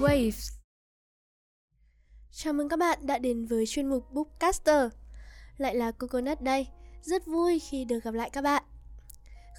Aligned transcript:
Waves 0.00 0.52
Chào 2.30 2.52
mừng 2.52 2.68
các 2.68 2.78
bạn 2.78 2.98
đã 3.02 3.18
đến 3.18 3.46
với 3.46 3.66
chuyên 3.66 3.88
mục 3.88 4.12
Bookcaster 4.12 4.92
Lại 5.56 5.74
là 5.74 5.90
Coconut 5.90 6.40
đây 6.40 6.66
Rất 7.02 7.26
vui 7.26 7.58
khi 7.58 7.84
được 7.84 8.04
gặp 8.04 8.14
lại 8.14 8.30
các 8.30 8.42
bạn 8.42 8.62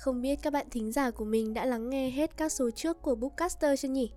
Không 0.03 0.21
biết 0.21 0.39
các 0.41 0.53
bạn 0.53 0.67
thính 0.71 0.91
giả 0.91 1.11
của 1.11 1.25
mình 1.25 1.53
đã 1.53 1.65
lắng 1.65 1.89
nghe 1.89 2.09
hết 2.09 2.37
các 2.37 2.51
số 2.51 2.71
trước 2.71 3.01
của 3.01 3.15
Bookcaster 3.15 3.81
chưa 3.81 3.87
nhỉ? 3.89 4.11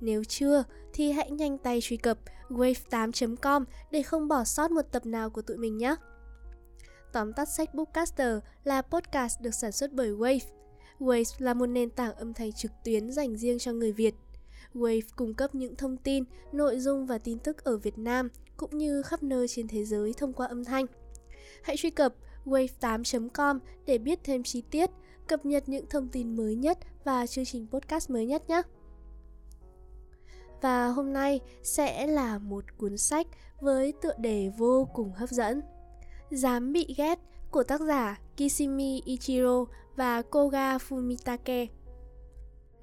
Nếu 0.00 0.24
chưa, 0.24 0.64
thì 0.92 1.12
hãy 1.12 1.30
nhanh 1.30 1.58
tay 1.58 1.80
truy 1.82 1.96
cập 1.96 2.18
wave8.com 2.48 3.64
để 3.90 4.02
không 4.02 4.28
bỏ 4.28 4.44
sót 4.44 4.70
một 4.70 4.82
tập 4.92 5.06
nào 5.06 5.30
của 5.30 5.42
tụi 5.42 5.56
mình 5.56 5.78
nhé. 5.78 5.96
Tóm 7.12 7.32
tắt 7.32 7.48
sách 7.48 7.74
Bookcaster 7.74 8.38
là 8.64 8.82
podcast 8.82 9.40
được 9.40 9.54
sản 9.54 9.72
xuất 9.72 9.92
bởi 9.92 10.10
Wave. 10.10 10.46
Wave 10.98 11.34
là 11.38 11.54
một 11.54 11.66
nền 11.66 11.90
tảng 11.90 12.14
âm 12.14 12.34
thanh 12.34 12.52
trực 12.52 12.72
tuyến 12.84 13.12
dành 13.12 13.36
riêng 13.36 13.58
cho 13.58 13.72
người 13.72 13.92
Việt. 13.92 14.14
Wave 14.74 15.00
cung 15.16 15.34
cấp 15.34 15.54
những 15.54 15.76
thông 15.76 15.96
tin, 15.96 16.24
nội 16.52 16.78
dung 16.78 17.06
và 17.06 17.18
tin 17.18 17.38
tức 17.38 17.64
ở 17.64 17.76
Việt 17.76 17.98
Nam 17.98 18.28
cũng 18.56 18.78
như 18.78 19.02
khắp 19.02 19.22
nơi 19.22 19.48
trên 19.48 19.68
thế 19.68 19.84
giới 19.84 20.12
thông 20.12 20.32
qua 20.32 20.46
âm 20.46 20.64
thanh. 20.64 20.86
Hãy 21.62 21.76
truy 21.76 21.90
cập 21.90 22.14
wave8.com 22.46 23.58
để 23.86 23.98
biết 23.98 24.18
thêm 24.24 24.42
chi 24.42 24.62
tiết, 24.70 24.90
cập 25.26 25.46
nhật 25.46 25.68
những 25.68 25.86
thông 25.90 26.08
tin 26.08 26.36
mới 26.36 26.56
nhất 26.56 26.78
và 27.04 27.26
chương 27.26 27.44
trình 27.44 27.66
podcast 27.70 28.10
mới 28.10 28.26
nhất 28.26 28.48
nhé. 28.48 28.62
Và 30.62 30.86
hôm 30.86 31.12
nay 31.12 31.40
sẽ 31.62 32.06
là 32.06 32.38
một 32.38 32.64
cuốn 32.78 32.98
sách 32.98 33.26
với 33.60 33.92
tựa 34.02 34.14
đề 34.18 34.50
vô 34.58 34.88
cùng 34.94 35.12
hấp 35.12 35.30
dẫn. 35.30 35.62
Dám 36.30 36.72
bị 36.72 36.94
ghét 36.96 37.18
của 37.50 37.62
tác 37.62 37.80
giả 37.80 38.20
Kishimi 38.36 39.02
Ichiro 39.04 39.64
và 39.96 40.22
Koga 40.22 40.76
Fumitake. 40.76 41.66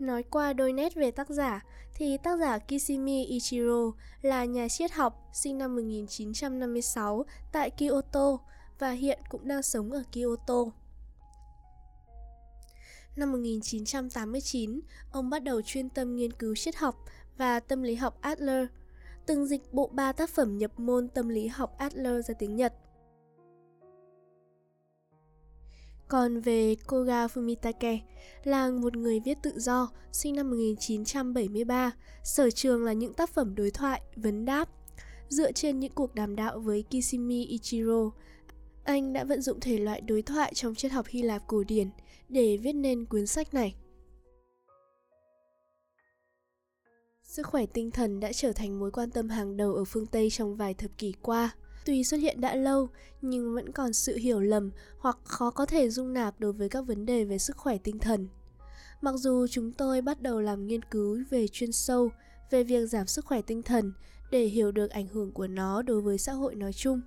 Nói 0.01 0.23
qua 0.23 0.53
đôi 0.53 0.73
nét 0.73 0.95
về 0.95 1.11
tác 1.11 1.29
giả 1.29 1.65
thì 1.93 2.17
tác 2.17 2.39
giả 2.39 2.57
Kishimi 2.57 3.25
Ichiro 3.25 3.91
là 4.21 4.45
nhà 4.45 4.67
triết 4.69 4.91
học 4.91 5.29
sinh 5.33 5.57
năm 5.57 5.75
1956 5.75 7.25
tại 7.51 7.69
Kyoto 7.69 8.37
và 8.79 8.91
hiện 8.91 9.19
cũng 9.29 9.47
đang 9.47 9.63
sống 9.63 9.91
ở 9.91 10.03
Kyoto. 10.11 10.65
Năm 13.15 13.31
1989, 13.31 14.79
ông 15.11 15.29
bắt 15.29 15.43
đầu 15.43 15.61
chuyên 15.61 15.89
tâm 15.89 16.15
nghiên 16.15 16.33
cứu 16.33 16.55
triết 16.55 16.75
học 16.75 16.95
và 17.37 17.59
tâm 17.59 17.83
lý 17.83 17.95
học 17.95 18.17
Adler, 18.21 18.67
từng 19.25 19.45
dịch 19.45 19.73
bộ 19.73 19.87
ba 19.93 20.11
tác 20.11 20.29
phẩm 20.29 20.57
nhập 20.57 20.79
môn 20.79 21.07
tâm 21.07 21.29
lý 21.29 21.47
học 21.47 21.75
Adler 21.77 22.27
ra 22.27 22.33
tiếng 22.39 22.55
Nhật. 22.55 22.73
Còn 26.11 26.39
về 26.39 26.75
Koga 26.87 27.27
Fumitake 27.27 27.99
là 28.43 28.71
một 28.71 28.95
người 28.95 29.19
viết 29.19 29.37
tự 29.41 29.59
do, 29.59 29.91
sinh 30.11 30.35
năm 30.35 30.49
1973, 30.49 31.91
sở 32.23 32.49
trường 32.49 32.83
là 32.83 32.93
những 32.93 33.13
tác 33.13 33.29
phẩm 33.29 33.55
đối 33.55 33.71
thoại, 33.71 34.01
vấn 34.15 34.45
đáp. 34.45 34.69
Dựa 35.29 35.51
trên 35.51 35.79
những 35.79 35.91
cuộc 35.95 36.15
đàm 36.15 36.35
đạo 36.35 36.59
với 36.59 36.83
Kishimi 36.89 37.45
Ichiro, 37.45 38.11
anh 38.83 39.13
đã 39.13 39.23
vận 39.23 39.41
dụng 39.41 39.59
thể 39.59 39.77
loại 39.77 40.01
đối 40.01 40.21
thoại 40.21 40.53
trong 40.53 40.75
triết 40.75 40.91
học 40.91 41.05
Hy 41.09 41.21
Lạp 41.21 41.47
cổ 41.47 41.63
điển 41.63 41.89
để 42.29 42.57
viết 42.57 42.73
nên 42.73 43.05
cuốn 43.05 43.27
sách 43.27 43.53
này. 43.53 43.75
Sức 47.23 47.47
khỏe 47.47 47.65
tinh 47.65 47.91
thần 47.91 48.19
đã 48.19 48.33
trở 48.33 48.53
thành 48.53 48.79
mối 48.79 48.91
quan 48.91 49.11
tâm 49.11 49.29
hàng 49.29 49.57
đầu 49.57 49.73
ở 49.73 49.83
phương 49.85 50.07
Tây 50.07 50.29
trong 50.29 50.55
vài 50.55 50.73
thập 50.73 50.97
kỷ 50.97 51.13
qua. 51.21 51.55
Tuy 51.85 52.03
xuất 52.03 52.17
hiện 52.17 52.41
đã 52.41 52.55
lâu, 52.55 52.89
nhưng 53.21 53.53
vẫn 53.55 53.71
còn 53.71 53.93
sự 53.93 54.17
hiểu 54.17 54.39
lầm 54.39 54.71
hoặc 54.99 55.17
khó 55.23 55.49
có 55.49 55.65
thể 55.65 55.89
dung 55.89 56.13
nạp 56.13 56.39
đối 56.39 56.53
với 56.53 56.69
các 56.69 56.81
vấn 56.81 57.05
đề 57.05 57.23
về 57.23 57.37
sức 57.37 57.57
khỏe 57.57 57.77
tinh 57.77 57.99
thần. 57.99 58.27
Mặc 59.01 59.15
dù 59.17 59.47
chúng 59.47 59.71
tôi 59.71 60.01
bắt 60.01 60.21
đầu 60.21 60.41
làm 60.41 60.67
nghiên 60.67 60.81
cứu 60.83 61.23
về 61.29 61.47
chuyên 61.47 61.71
sâu 61.71 62.09
về 62.49 62.63
việc 62.63 62.85
giảm 62.85 63.07
sức 63.07 63.25
khỏe 63.25 63.41
tinh 63.41 63.63
thần 63.63 63.93
để 64.31 64.45
hiểu 64.45 64.71
được 64.71 64.89
ảnh 64.91 65.07
hưởng 65.07 65.31
của 65.31 65.47
nó 65.47 65.81
đối 65.81 66.01
với 66.01 66.17
xã 66.17 66.33
hội 66.33 66.55
nói 66.55 66.73
chung. 66.73 67.01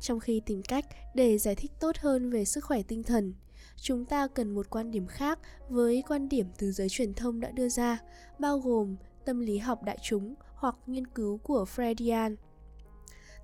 Trong 0.00 0.20
khi 0.20 0.42
tìm 0.46 0.62
cách 0.62 0.84
để 1.14 1.38
giải 1.38 1.54
thích 1.54 1.72
tốt 1.80 1.96
hơn 1.96 2.30
về 2.30 2.44
sức 2.44 2.64
khỏe 2.64 2.82
tinh 2.82 3.02
thần, 3.02 3.34
chúng 3.76 4.04
ta 4.04 4.26
cần 4.26 4.54
một 4.54 4.70
quan 4.70 4.90
điểm 4.90 5.06
khác 5.06 5.38
với 5.68 6.02
quan 6.08 6.28
điểm 6.28 6.46
từ 6.58 6.72
giới 6.72 6.88
truyền 6.88 7.14
thông 7.14 7.40
đã 7.40 7.50
đưa 7.50 7.68
ra, 7.68 7.98
bao 8.38 8.58
gồm 8.58 8.96
tâm 9.24 9.40
lý 9.40 9.58
học 9.58 9.82
đại 9.82 9.98
chúng 10.02 10.34
hoặc 10.54 10.76
nghiên 10.86 11.06
cứu 11.06 11.38
của 11.38 11.66
Freudian. 11.76 12.36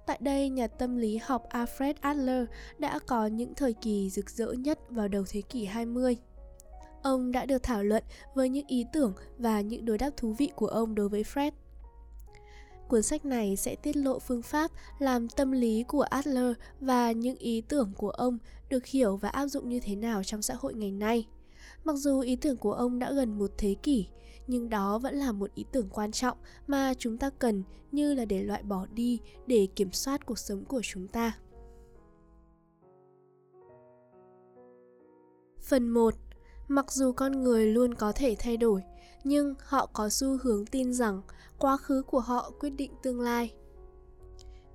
Tại 0.07 0.19
đây, 0.21 0.49
nhà 0.49 0.67
tâm 0.67 0.97
lý 0.97 1.17
học 1.17 1.49
Alfred 1.51 1.95
Adler 2.01 2.45
đã 2.79 2.99
có 2.99 3.27
những 3.27 3.55
thời 3.55 3.73
kỳ 3.73 4.11
rực 4.11 4.31
rỡ 4.31 4.53
nhất 4.53 4.79
vào 4.91 5.09
đầu 5.09 5.25
thế 5.29 5.41
kỷ 5.41 5.65
20. 5.65 6.17
Ông 7.03 7.33
đã 7.33 7.47
được 7.47 7.63
thảo 7.63 7.83
luận 7.83 8.05
với 8.35 8.49
những 8.49 8.67
ý 8.67 8.87
tưởng 8.93 9.13
và 9.39 9.61
những 9.61 9.85
đối 9.85 9.99
đáp 9.99 10.11
thú 10.17 10.33
vị 10.33 10.51
của 10.57 10.67
ông 10.67 10.95
đối 10.95 11.09
với 11.09 11.23
Fred. 11.23 11.51
Cuốn 12.89 13.03
sách 13.03 13.25
này 13.25 13.57
sẽ 13.57 13.75
tiết 13.75 13.97
lộ 13.97 14.19
phương 14.19 14.43
pháp 14.43 14.71
làm 14.99 15.29
tâm 15.29 15.53
lý 15.53 15.85
của 15.89 16.03
Adler 16.03 16.53
và 16.81 17.13
những 17.13 17.37
ý 17.37 17.61
tưởng 17.61 17.93
của 17.97 18.11
ông 18.11 18.39
được 18.69 18.87
hiểu 18.87 19.17
và 19.17 19.29
áp 19.29 19.47
dụng 19.47 19.69
như 19.69 19.81
thế 19.81 19.97
nào 19.97 20.25
trong 20.25 20.43
xã 20.43 20.55
hội 20.55 20.75
ngày 20.75 20.91
nay. 20.91 21.27
Mặc 21.85 21.97
dù 21.97 22.21
ý 22.21 22.37
tưởng 22.37 22.57
của 22.57 22.73
ông 22.73 22.99
đã 22.99 23.13
gần 23.13 23.39
một 23.39 23.51
thế 23.59 23.75
kỷ, 23.83 24.07
nhưng 24.47 24.69
đó 24.69 24.99
vẫn 24.99 25.15
là 25.15 25.33
một 25.33 25.55
ý 25.55 25.65
tưởng 25.73 25.89
quan 25.89 26.13
trọng 26.13 26.39
mà 26.67 26.95
chúng 26.99 27.19
ta 27.19 27.31
cần 27.31 27.63
như 27.93 28.15
là 28.15 28.25
để 28.25 28.43
loại 28.43 28.63
bỏ 28.63 28.87
đi 28.93 29.21
để 29.47 29.69
kiểm 29.77 29.93
soát 29.93 30.27
cuộc 30.27 30.39
sống 30.39 30.65
của 30.65 30.81
chúng 30.85 31.09
ta. 31.09 31.39
Phần 35.63 35.89
1. 35.89 36.15
Mặc 36.69 36.93
dù 36.93 37.13
con 37.13 37.43
người 37.43 37.67
luôn 37.67 37.95
có 37.95 38.13
thể 38.13 38.37
thay 38.39 38.57
đổi, 38.57 38.83
nhưng 39.25 39.55
họ 39.61 39.87
có 39.87 40.09
xu 40.09 40.39
hướng 40.43 40.67
tin 40.67 40.95
rằng 40.95 41.23
quá 41.59 41.77
khứ 41.77 42.03
của 42.03 42.21
họ 42.21 42.53
quyết 42.61 42.71
định 42.71 42.93
tương 43.03 43.21
lai. 43.21 43.55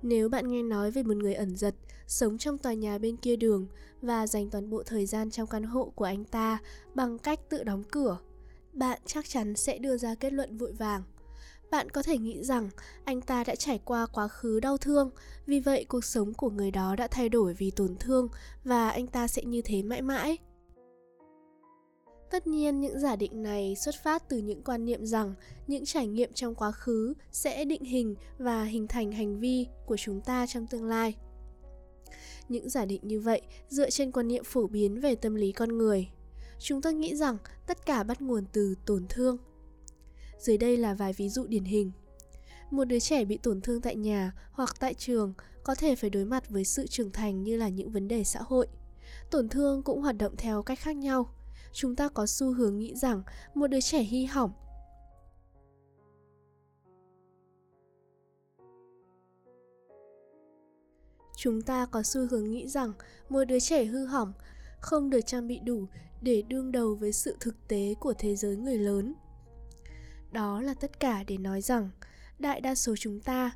Nếu 0.02 0.28
bạn 0.28 0.50
nghe 0.50 0.62
nói 0.62 0.90
về 0.90 1.02
một 1.02 1.16
người 1.16 1.34
ẩn 1.34 1.56
giật, 1.56 1.74
sống 2.06 2.38
trong 2.38 2.58
tòa 2.58 2.72
nhà 2.72 2.98
bên 2.98 3.16
kia 3.16 3.36
đường 3.36 3.66
và 4.02 4.26
dành 4.26 4.50
toàn 4.50 4.70
bộ 4.70 4.82
thời 4.82 5.06
gian 5.06 5.30
trong 5.30 5.46
căn 5.46 5.62
hộ 5.62 5.92
của 5.94 6.04
anh 6.04 6.24
ta 6.24 6.58
bằng 6.94 7.18
cách 7.18 7.40
tự 7.48 7.64
đóng 7.64 7.82
cửa, 7.90 8.18
bạn 8.72 8.98
chắc 9.06 9.28
chắn 9.28 9.56
sẽ 9.56 9.78
đưa 9.78 9.96
ra 9.96 10.14
kết 10.14 10.32
luận 10.32 10.56
vội 10.56 10.72
vàng. 10.72 11.02
Bạn 11.70 11.90
có 11.90 12.02
thể 12.02 12.18
nghĩ 12.18 12.44
rằng 12.44 12.70
anh 13.04 13.20
ta 13.20 13.44
đã 13.44 13.54
trải 13.54 13.80
qua 13.84 14.06
quá 14.06 14.28
khứ 14.28 14.60
đau 14.60 14.76
thương, 14.76 15.10
vì 15.46 15.60
vậy 15.60 15.84
cuộc 15.88 16.04
sống 16.04 16.34
của 16.34 16.50
người 16.50 16.70
đó 16.70 16.96
đã 16.96 17.06
thay 17.06 17.28
đổi 17.28 17.54
vì 17.54 17.70
tổn 17.70 17.96
thương 18.00 18.28
và 18.64 18.90
anh 18.90 19.06
ta 19.06 19.28
sẽ 19.28 19.42
như 19.44 19.62
thế 19.64 19.82
mãi 19.82 20.02
mãi. 20.02 20.38
Tất 22.30 22.46
nhiên 22.46 22.80
những 22.80 23.00
giả 23.00 23.16
định 23.16 23.42
này 23.42 23.76
xuất 23.76 23.94
phát 24.02 24.28
từ 24.28 24.38
những 24.38 24.62
quan 24.62 24.84
niệm 24.84 25.06
rằng 25.06 25.34
những 25.66 25.84
trải 25.84 26.06
nghiệm 26.06 26.32
trong 26.32 26.54
quá 26.54 26.72
khứ 26.72 27.14
sẽ 27.32 27.64
định 27.64 27.84
hình 27.84 28.14
và 28.38 28.64
hình 28.64 28.86
thành 28.86 29.12
hành 29.12 29.40
vi 29.40 29.66
của 29.86 29.96
chúng 29.96 30.20
ta 30.20 30.46
trong 30.46 30.66
tương 30.66 30.84
lai. 30.84 31.14
Những 32.48 32.70
giả 32.70 32.84
định 32.84 33.00
như 33.04 33.20
vậy 33.20 33.42
dựa 33.68 33.90
trên 33.90 34.12
quan 34.12 34.28
niệm 34.28 34.44
phổ 34.44 34.66
biến 34.66 35.00
về 35.00 35.14
tâm 35.14 35.34
lý 35.34 35.52
con 35.52 35.78
người. 35.78 36.08
Chúng 36.64 36.82
ta 36.82 36.90
nghĩ 36.90 37.16
rằng 37.16 37.38
tất 37.66 37.86
cả 37.86 38.02
bắt 38.02 38.22
nguồn 38.22 38.44
từ 38.52 38.74
tổn 38.86 39.06
thương. 39.08 39.36
Dưới 40.38 40.58
đây 40.58 40.76
là 40.76 40.94
vài 40.94 41.12
ví 41.12 41.28
dụ 41.28 41.46
điển 41.46 41.64
hình. 41.64 41.92
Một 42.70 42.84
đứa 42.84 42.98
trẻ 43.00 43.24
bị 43.24 43.38
tổn 43.42 43.60
thương 43.60 43.80
tại 43.80 43.96
nhà 43.96 44.32
hoặc 44.52 44.76
tại 44.80 44.94
trường 44.94 45.34
có 45.64 45.74
thể 45.74 45.96
phải 45.96 46.10
đối 46.10 46.24
mặt 46.24 46.50
với 46.50 46.64
sự 46.64 46.86
trưởng 46.86 47.10
thành 47.10 47.42
như 47.42 47.56
là 47.56 47.68
những 47.68 47.90
vấn 47.90 48.08
đề 48.08 48.24
xã 48.24 48.40
hội. 48.42 48.66
Tổn 49.30 49.48
thương 49.48 49.82
cũng 49.82 50.02
hoạt 50.02 50.18
động 50.18 50.34
theo 50.36 50.62
cách 50.62 50.78
khác 50.78 50.96
nhau 50.96 51.34
chúng 51.72 51.96
ta 51.96 52.08
có 52.08 52.26
xu 52.26 52.52
hướng 52.52 52.78
nghĩ 52.78 52.94
rằng 52.96 53.22
một 53.54 53.66
đứa 53.66 53.80
trẻ 53.80 54.02
hy 54.02 54.24
hỏng 54.24 54.52
chúng 61.36 61.62
ta 61.62 61.86
có 61.86 62.02
xu 62.02 62.26
hướng 62.30 62.50
nghĩ 62.50 62.68
rằng 62.68 62.92
một 63.28 63.44
đứa 63.44 63.60
trẻ 63.60 63.84
hư 63.84 64.04
hỏng, 64.04 64.32
không 64.80 65.10
được 65.10 65.20
trang 65.26 65.48
bị 65.48 65.60
đủ 65.64 65.86
để 66.22 66.42
đương 66.48 66.72
đầu 66.72 66.94
với 66.94 67.12
sự 67.12 67.36
thực 67.40 67.68
tế 67.68 67.94
của 68.00 68.14
thế 68.18 68.36
giới 68.36 68.56
người 68.56 68.78
lớn. 68.78 69.14
Đó 70.32 70.60
là 70.60 70.74
tất 70.74 71.00
cả 71.00 71.24
để 71.26 71.38
nói 71.38 71.60
rằng 71.60 71.90
đại 72.38 72.60
đa 72.60 72.74
số 72.74 72.96
chúng 72.96 73.20
ta 73.20 73.50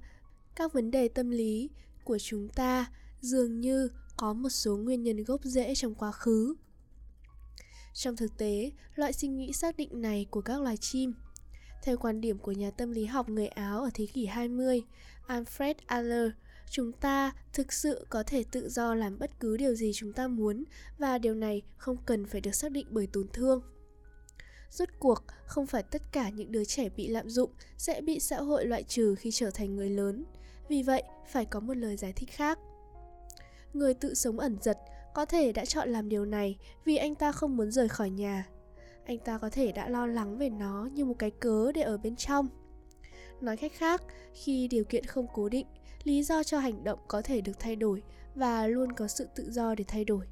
các 0.57 0.73
vấn 0.73 0.91
đề 0.91 1.09
tâm 1.09 1.31
lý 1.31 1.71
của 2.05 2.19
chúng 2.19 2.49
ta 2.49 2.87
dường 3.21 3.61
như 3.61 3.89
có 4.17 4.33
một 4.33 4.49
số 4.49 4.77
nguyên 4.77 5.03
nhân 5.03 5.25
gốc 5.25 5.41
rễ 5.45 5.75
trong 5.75 5.95
quá 5.95 6.13
khứ. 6.13 6.55
Trong 7.95 8.17
thực 8.17 8.39
tế, 8.39 8.71
loại 8.95 9.13
suy 9.13 9.29
nghĩ 9.29 9.53
xác 9.53 9.77
định 9.77 10.03
này 10.03 10.27
của 10.31 10.41
các 10.41 10.61
loài 10.61 10.77
chim 10.77 11.15
theo 11.83 11.97
quan 11.97 12.21
điểm 12.21 12.39
của 12.39 12.53
nhà 12.53 12.71
tâm 12.71 12.91
lý 12.91 13.05
học 13.05 13.29
người 13.29 13.47
Áo 13.47 13.81
ở 13.83 13.91
thế 13.95 14.07
kỷ 14.07 14.27
20, 14.27 14.83
Alfred 15.27 15.75
Adler, 15.87 16.31
chúng 16.71 16.93
ta 16.93 17.33
thực 17.53 17.73
sự 17.73 18.07
có 18.11 18.23
thể 18.23 18.45
tự 18.51 18.69
do 18.69 18.95
làm 18.95 19.19
bất 19.19 19.41
cứ 19.41 19.57
điều 19.57 19.75
gì 19.75 19.93
chúng 19.95 20.13
ta 20.13 20.29
muốn 20.29 20.65
và 20.99 21.19
điều 21.19 21.35
này 21.35 21.63
không 21.77 21.97
cần 22.07 22.27
phải 22.27 22.41
được 22.41 22.55
xác 22.55 22.73
định 22.73 22.87
bởi 22.91 23.07
tổn 23.07 23.29
thương. 23.33 23.63
Rốt 24.71 24.89
cuộc, 24.99 25.25
không 25.47 25.67
phải 25.67 25.83
tất 25.83 26.03
cả 26.13 26.29
những 26.29 26.53
đứa 26.53 26.65
trẻ 26.65 26.89
bị 26.89 27.09
lạm 27.09 27.31
dụng 27.31 27.51
sẽ 27.77 28.01
bị 28.01 28.21
xã 28.21 28.37
hội 28.37 28.67
loại 28.67 28.83
trừ 28.83 29.15
khi 29.15 29.31
trở 29.31 29.51
thành 29.51 29.77
người 29.77 29.91
lớn. 29.91 30.25
Vì 30.69 30.83
vậy, 30.83 31.03
phải 31.29 31.45
có 31.45 31.61
một 31.61 31.75
lời 31.75 31.97
giải 31.97 32.13
thích 32.13 32.31
khác. 32.33 32.59
Người 33.73 33.95
tự 33.95 34.15
sống 34.15 34.39
ẩn 34.39 34.57
giật 34.63 34.79
có 35.15 35.25
thể 35.25 35.53
đã 35.53 35.65
chọn 35.65 35.89
làm 35.89 36.09
điều 36.09 36.25
này 36.25 36.59
vì 36.85 36.97
anh 36.97 37.15
ta 37.15 37.33
không 37.33 37.57
muốn 37.57 37.71
rời 37.71 37.89
khỏi 37.89 38.11
nhà. 38.11 38.47
Anh 39.05 39.19
ta 39.19 39.39
có 39.39 39.51
thể 39.51 39.73
đã 39.73 39.89
lo 39.89 40.07
lắng 40.07 40.39
về 40.39 40.51
nó 40.51 40.89
như 40.93 41.05
một 41.05 41.15
cái 41.19 41.31
cớ 41.31 41.73
để 41.73 41.83
ở 41.83 41.99
bên 41.99 42.17
trong. 42.17 42.49
Nói 43.41 43.57
cách 43.57 43.73
khác, 43.75 44.03
khi 44.33 44.69
điều 44.69 44.85
kiện 44.85 45.05
không 45.05 45.27
cố 45.35 45.49
định, 45.49 45.67
lý 46.07 46.23
do 46.23 46.43
cho 46.43 46.59
hành 46.59 46.85
động 46.85 46.99
có 47.09 47.23
thể 47.23 47.41
được 47.41 47.53
thay 47.59 47.77
đổi 47.77 48.03
và 48.35 48.67
luôn 48.67 48.93
có 48.93 49.09
sự 49.09 49.29
tự 49.35 49.51
do 49.51 49.75
để 49.75 49.85
thay 49.89 50.05
đổi. 50.05 50.27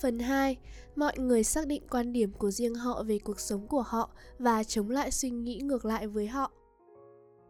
Phần 0.00 0.18
2, 0.18 0.56
mọi 0.96 1.18
người 1.18 1.44
xác 1.44 1.66
định 1.66 1.82
quan 1.90 2.12
điểm 2.12 2.32
của 2.32 2.50
riêng 2.50 2.74
họ 2.74 3.02
về 3.02 3.18
cuộc 3.18 3.40
sống 3.40 3.66
của 3.66 3.82
họ 3.82 4.10
và 4.38 4.64
chống 4.64 4.90
lại 4.90 5.10
suy 5.10 5.30
nghĩ 5.30 5.60
ngược 5.64 5.84
lại 5.84 6.06
với 6.06 6.26
họ. 6.26 6.52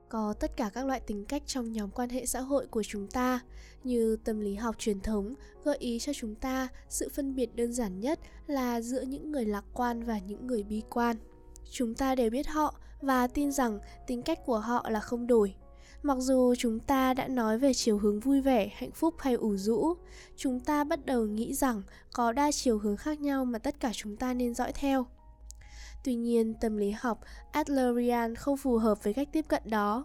Có 0.08 0.34
tất 0.40 0.56
cả 0.56 0.70
các 0.74 0.86
loại 0.86 1.00
tính 1.00 1.24
cách 1.24 1.42
trong 1.46 1.72
nhóm 1.72 1.90
quan 1.90 2.08
hệ 2.08 2.26
xã 2.26 2.40
hội 2.40 2.66
của 2.66 2.82
chúng 2.82 3.08
ta, 3.08 3.40
như 3.84 4.16
tâm 4.24 4.40
lý 4.40 4.54
học 4.54 4.78
truyền 4.78 5.00
thống 5.00 5.34
gợi 5.64 5.76
ý 5.78 5.98
cho 5.98 6.12
chúng 6.12 6.34
ta 6.34 6.68
sự 6.88 7.08
phân 7.14 7.34
biệt 7.34 7.56
đơn 7.56 7.72
giản 7.72 8.00
nhất 8.00 8.20
là 8.46 8.80
giữa 8.80 9.02
những 9.02 9.32
người 9.32 9.44
lạc 9.44 9.64
quan 9.74 10.02
và 10.02 10.18
những 10.18 10.46
người 10.46 10.62
bi 10.62 10.82
quan. 10.90 11.16
Chúng 11.70 11.94
ta 11.94 12.14
đều 12.14 12.30
biết 12.30 12.46
họ 12.46 12.74
và 13.02 13.26
tin 13.26 13.52
rằng 13.52 13.78
tính 14.06 14.22
cách 14.22 14.38
của 14.46 14.58
họ 14.58 14.90
là 14.90 15.00
không 15.00 15.26
đổi. 15.26 15.54
Mặc 16.02 16.18
dù 16.20 16.54
chúng 16.58 16.80
ta 16.80 17.14
đã 17.14 17.28
nói 17.28 17.58
về 17.58 17.74
chiều 17.74 17.98
hướng 17.98 18.20
vui 18.20 18.40
vẻ, 18.40 18.70
hạnh 18.76 18.90
phúc 18.90 19.14
hay 19.18 19.34
ủ 19.34 19.56
rũ, 19.56 19.94
chúng 20.36 20.60
ta 20.60 20.84
bắt 20.84 21.06
đầu 21.06 21.26
nghĩ 21.26 21.54
rằng 21.54 21.82
có 22.12 22.32
đa 22.32 22.52
chiều 22.52 22.78
hướng 22.78 22.96
khác 22.96 23.20
nhau 23.20 23.44
mà 23.44 23.58
tất 23.58 23.80
cả 23.80 23.90
chúng 23.94 24.16
ta 24.16 24.34
nên 24.34 24.54
dõi 24.54 24.72
theo. 24.72 25.06
Tuy 26.04 26.14
nhiên, 26.14 26.54
tâm 26.54 26.76
lý 26.76 26.90
học 26.90 27.20
adlerian 27.52 28.34
không 28.34 28.56
phù 28.56 28.76
hợp 28.76 29.04
với 29.04 29.14
cách 29.14 29.28
tiếp 29.32 29.44
cận 29.48 29.62
đó. 29.66 30.04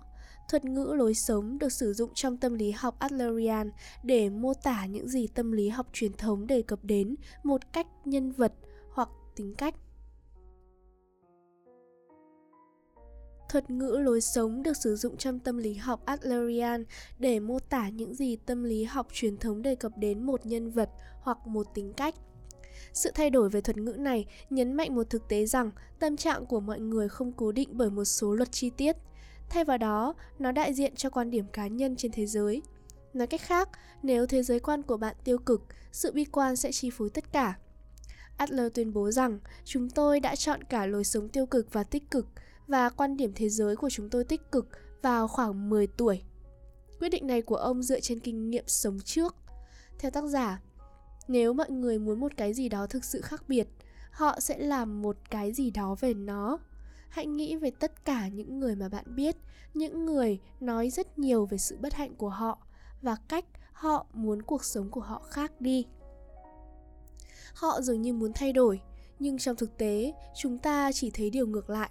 Thuật 0.49 0.65
ngữ 0.65 0.93
lối 0.97 1.13
sống 1.13 1.59
được 1.59 1.71
sử 1.71 1.93
dụng 1.93 2.11
trong 2.13 2.37
tâm 2.37 2.53
lý 2.53 2.71
học 2.71 2.95
adlerian 2.99 3.71
để 4.03 4.29
mô 4.29 4.53
tả 4.53 4.85
những 4.85 5.07
gì 5.07 5.27
tâm 5.27 5.51
lý 5.51 5.69
học 5.69 5.87
truyền 5.93 6.13
thống 6.13 6.47
đề 6.47 6.61
cập 6.61 6.79
đến 6.83 7.15
một 7.43 7.73
cách 7.73 7.87
nhân 8.05 8.31
vật 8.31 8.53
hoặc 8.93 9.09
tính 9.35 9.55
cách. 9.55 9.75
Thuật 13.53 13.69
ngữ 13.69 13.97
lối 14.01 14.21
sống 14.21 14.63
được 14.63 14.77
sử 14.77 14.95
dụng 14.95 15.17
trong 15.17 15.39
tâm 15.39 15.57
lý 15.57 15.73
học 15.73 16.01
Adlerian 16.05 16.83
để 17.19 17.39
mô 17.39 17.59
tả 17.59 17.89
những 17.89 18.15
gì 18.15 18.35
tâm 18.35 18.63
lý 18.63 18.83
học 18.83 19.07
truyền 19.13 19.37
thống 19.37 19.61
đề 19.61 19.75
cập 19.75 19.97
đến 19.97 20.23
một 20.23 20.45
nhân 20.45 20.71
vật 20.71 20.89
hoặc 21.21 21.47
một 21.47 21.67
tính 21.73 21.93
cách. 21.93 22.15
Sự 22.93 23.11
thay 23.15 23.29
đổi 23.29 23.49
về 23.49 23.61
thuật 23.61 23.77
ngữ 23.77 23.91
này 23.91 24.25
nhấn 24.49 24.73
mạnh 24.73 24.95
một 24.95 25.09
thực 25.09 25.27
tế 25.27 25.45
rằng 25.45 25.71
tâm 25.99 26.17
trạng 26.17 26.45
của 26.45 26.59
mọi 26.59 26.79
người 26.79 27.09
không 27.09 27.31
cố 27.31 27.51
định 27.51 27.69
bởi 27.71 27.89
một 27.89 28.05
số 28.05 28.33
luật 28.33 28.51
chi 28.51 28.69
tiết. 28.69 28.97
Thay 29.49 29.63
vào 29.63 29.77
đó, 29.77 30.13
nó 30.39 30.51
đại 30.51 30.73
diện 30.73 30.95
cho 30.95 31.09
quan 31.09 31.31
điểm 31.31 31.45
cá 31.53 31.67
nhân 31.67 31.95
trên 31.95 32.11
thế 32.11 32.25
giới. 32.25 32.61
Nói 33.13 33.27
cách 33.27 33.41
khác, 33.41 33.69
nếu 34.03 34.25
thế 34.25 34.43
giới 34.43 34.59
quan 34.59 34.81
của 34.81 34.97
bạn 34.97 35.15
tiêu 35.23 35.37
cực, 35.37 35.61
sự 35.91 36.11
bi 36.11 36.25
quan 36.25 36.55
sẽ 36.55 36.71
chi 36.71 36.89
phối 36.89 37.09
tất 37.09 37.31
cả. 37.31 37.57
Adler 38.37 38.67
tuyên 38.73 38.93
bố 38.93 39.11
rằng 39.11 39.39
chúng 39.65 39.89
tôi 39.89 40.19
đã 40.19 40.35
chọn 40.35 40.63
cả 40.63 40.85
lối 40.85 41.03
sống 41.03 41.29
tiêu 41.29 41.45
cực 41.45 41.73
và 41.73 41.83
tích 41.83 42.11
cực, 42.11 42.27
và 42.67 42.89
quan 42.89 43.17
điểm 43.17 43.31
thế 43.35 43.49
giới 43.49 43.75
của 43.75 43.89
chúng 43.89 44.09
tôi 44.09 44.23
tích 44.23 44.51
cực 44.51 44.67
vào 45.01 45.27
khoảng 45.27 45.69
10 45.69 45.87
tuổi. 45.87 46.21
Quyết 46.99 47.09
định 47.09 47.27
này 47.27 47.41
của 47.41 47.55
ông 47.55 47.83
dựa 47.83 47.99
trên 47.99 48.19
kinh 48.19 48.49
nghiệm 48.49 48.67
sống 48.67 48.99
trước. 48.99 49.35
Theo 49.99 50.11
tác 50.11 50.23
giả, 50.23 50.61
nếu 51.27 51.53
mọi 51.53 51.71
người 51.71 51.99
muốn 51.99 52.19
một 52.19 52.31
cái 52.37 52.53
gì 52.53 52.69
đó 52.69 52.87
thực 52.87 53.05
sự 53.05 53.21
khác 53.21 53.43
biệt, 53.47 53.67
họ 54.11 54.39
sẽ 54.39 54.57
làm 54.57 55.01
một 55.01 55.17
cái 55.29 55.53
gì 55.53 55.71
đó 55.71 55.95
về 55.99 56.13
nó. 56.13 56.59
Hãy 57.09 57.25
nghĩ 57.25 57.55
về 57.55 57.71
tất 57.79 58.05
cả 58.05 58.27
những 58.27 58.59
người 58.59 58.75
mà 58.75 58.89
bạn 58.89 59.15
biết, 59.15 59.35
những 59.73 60.05
người 60.05 60.39
nói 60.59 60.89
rất 60.89 61.19
nhiều 61.19 61.45
về 61.45 61.57
sự 61.57 61.77
bất 61.81 61.93
hạnh 61.93 62.15
của 62.15 62.29
họ 62.29 62.57
và 63.01 63.17
cách 63.27 63.45
họ 63.73 64.05
muốn 64.13 64.41
cuộc 64.41 64.63
sống 64.63 64.89
của 64.89 65.01
họ 65.01 65.21
khác 65.29 65.61
đi. 65.61 65.85
Họ 67.53 67.81
dường 67.81 68.01
như 68.01 68.13
muốn 68.13 68.31
thay 68.35 68.53
đổi, 68.53 68.81
nhưng 69.19 69.37
trong 69.37 69.55
thực 69.55 69.77
tế, 69.77 70.13
chúng 70.35 70.57
ta 70.57 70.91
chỉ 70.91 71.11
thấy 71.11 71.29
điều 71.29 71.47
ngược 71.47 71.69
lại. 71.69 71.89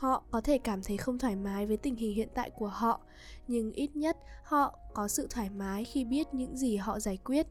Họ 0.00 0.22
có 0.30 0.40
thể 0.40 0.58
cảm 0.58 0.82
thấy 0.82 0.96
không 0.96 1.18
thoải 1.18 1.36
mái 1.36 1.66
với 1.66 1.76
tình 1.76 1.96
hình 1.96 2.14
hiện 2.14 2.28
tại 2.34 2.50
của 2.50 2.68
họ, 2.68 3.00
nhưng 3.48 3.72
ít 3.72 3.96
nhất 3.96 4.16
họ 4.44 4.78
có 4.94 5.08
sự 5.08 5.26
thoải 5.30 5.50
mái 5.50 5.84
khi 5.84 6.04
biết 6.04 6.34
những 6.34 6.56
gì 6.56 6.76
họ 6.76 7.00
giải 7.00 7.18
quyết. 7.24 7.46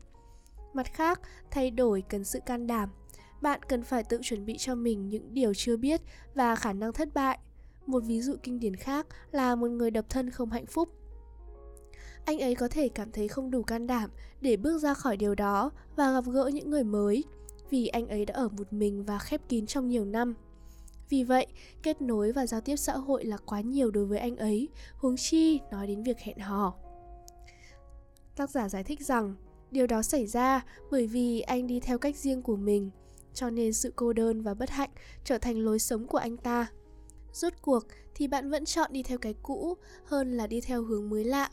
Mặt 0.74 0.94
khác, 0.94 1.22
thay 1.52 1.72
đổi 1.72 2.04
cần 2.10 2.24
sự 2.24 2.40
can 2.46 2.68
đảm. 2.68 2.90
Bạn 3.42 3.64
cần 3.64 3.84
phải 3.84 4.04
tự 4.04 4.20
chuẩn 4.22 4.46
bị 4.46 4.58
cho 4.58 4.76
mình 4.76 5.10
những 5.10 5.34
điều 5.34 5.54
chưa 5.54 5.78
biết 5.78 6.02
và 6.34 6.56
khả 6.56 6.74
năng 6.74 6.94
thất 6.94 7.14
bại. 7.14 7.40
Một 7.86 8.04
ví 8.04 8.22
dụ 8.22 8.36
kinh 8.44 8.60
điển 8.60 8.76
khác 8.76 9.08
là 9.32 9.56
một 9.56 9.68
người 9.68 9.92
độc 9.92 10.06
thân 10.10 10.30
không 10.30 10.50
hạnh 10.50 10.66
phúc. 10.66 10.90
Anh 12.26 12.40
ấy 12.40 12.56
có 12.56 12.68
thể 12.68 12.90
cảm 12.90 13.12
thấy 13.12 13.28
không 13.28 13.52
đủ 13.52 13.64
can 13.64 13.88
đảm 13.88 14.10
để 14.42 14.58
bước 14.58 14.78
ra 14.78 14.94
khỏi 14.94 15.18
điều 15.18 15.36
đó 15.36 15.72
và 15.96 16.12
gặp 16.12 16.24
gỡ 16.26 16.52
những 16.54 16.70
người 16.70 16.84
mới, 16.84 17.24
vì 17.70 17.88
anh 17.88 18.08
ấy 18.08 18.26
đã 18.26 18.34
ở 18.34 18.50
một 18.50 18.74
mình 18.74 19.04
và 19.04 19.20
khép 19.20 19.42
kín 19.50 19.66
trong 19.66 19.90
nhiều 19.90 20.06
năm 20.06 20.36
vì 21.10 21.24
vậy, 21.24 21.48
kết 21.84 22.02
nối 22.02 22.32
và 22.32 22.48
giao 22.48 22.62
tiếp 22.62 22.76
xã 22.76 22.94
hội 22.94 23.26
là 23.26 23.38
quá 23.38 23.62
nhiều 23.62 23.92
đối 23.92 24.06
với 24.06 24.20
anh 24.20 24.38
ấy, 24.38 24.70
huống 24.96 25.18
chi 25.18 25.60
nói 25.72 25.88
đến 25.88 26.04
việc 26.04 26.20
hẹn 26.20 26.40
hò. 26.40 26.76
Tác 28.36 28.50
giả 28.50 28.70
giải 28.70 28.84
thích 28.84 29.00
rằng, 29.02 29.36
điều 29.72 29.88
đó 29.88 30.02
xảy 30.02 30.28
ra 30.28 30.66
bởi 30.92 31.08
vì 31.08 31.42
anh 31.42 31.68
đi 31.68 31.80
theo 31.80 31.98
cách 31.98 32.16
riêng 32.16 32.42
của 32.42 32.56
mình, 32.56 32.90
cho 33.34 33.50
nên 33.50 33.74
sự 33.74 33.94
cô 33.96 34.14
đơn 34.14 34.42
và 34.42 34.54
bất 34.54 34.70
hạnh 34.70 34.90
trở 35.24 35.38
thành 35.38 35.60
lối 35.60 35.80
sống 35.80 36.08
của 36.08 36.18
anh 36.18 36.38
ta. 36.38 36.68
Rốt 37.34 37.54
cuộc 37.62 37.84
thì 38.16 38.28
bạn 38.28 38.50
vẫn 38.50 38.66
chọn 38.66 38.94
đi 38.94 39.04
theo 39.04 39.18
cái 39.18 39.36
cũ 39.44 39.78
hơn 40.06 40.38
là 40.38 40.48
đi 40.48 40.62
theo 40.62 40.84
hướng 40.84 41.10
mới 41.10 41.24
lạ, 41.24 41.50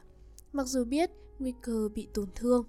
mặc 0.53 0.65
dù 0.65 0.85
biết 0.85 1.11
nguy 1.39 1.55
cơ 1.63 1.89
bị 1.95 2.09
tổn 2.15 2.29
thương. 2.35 2.65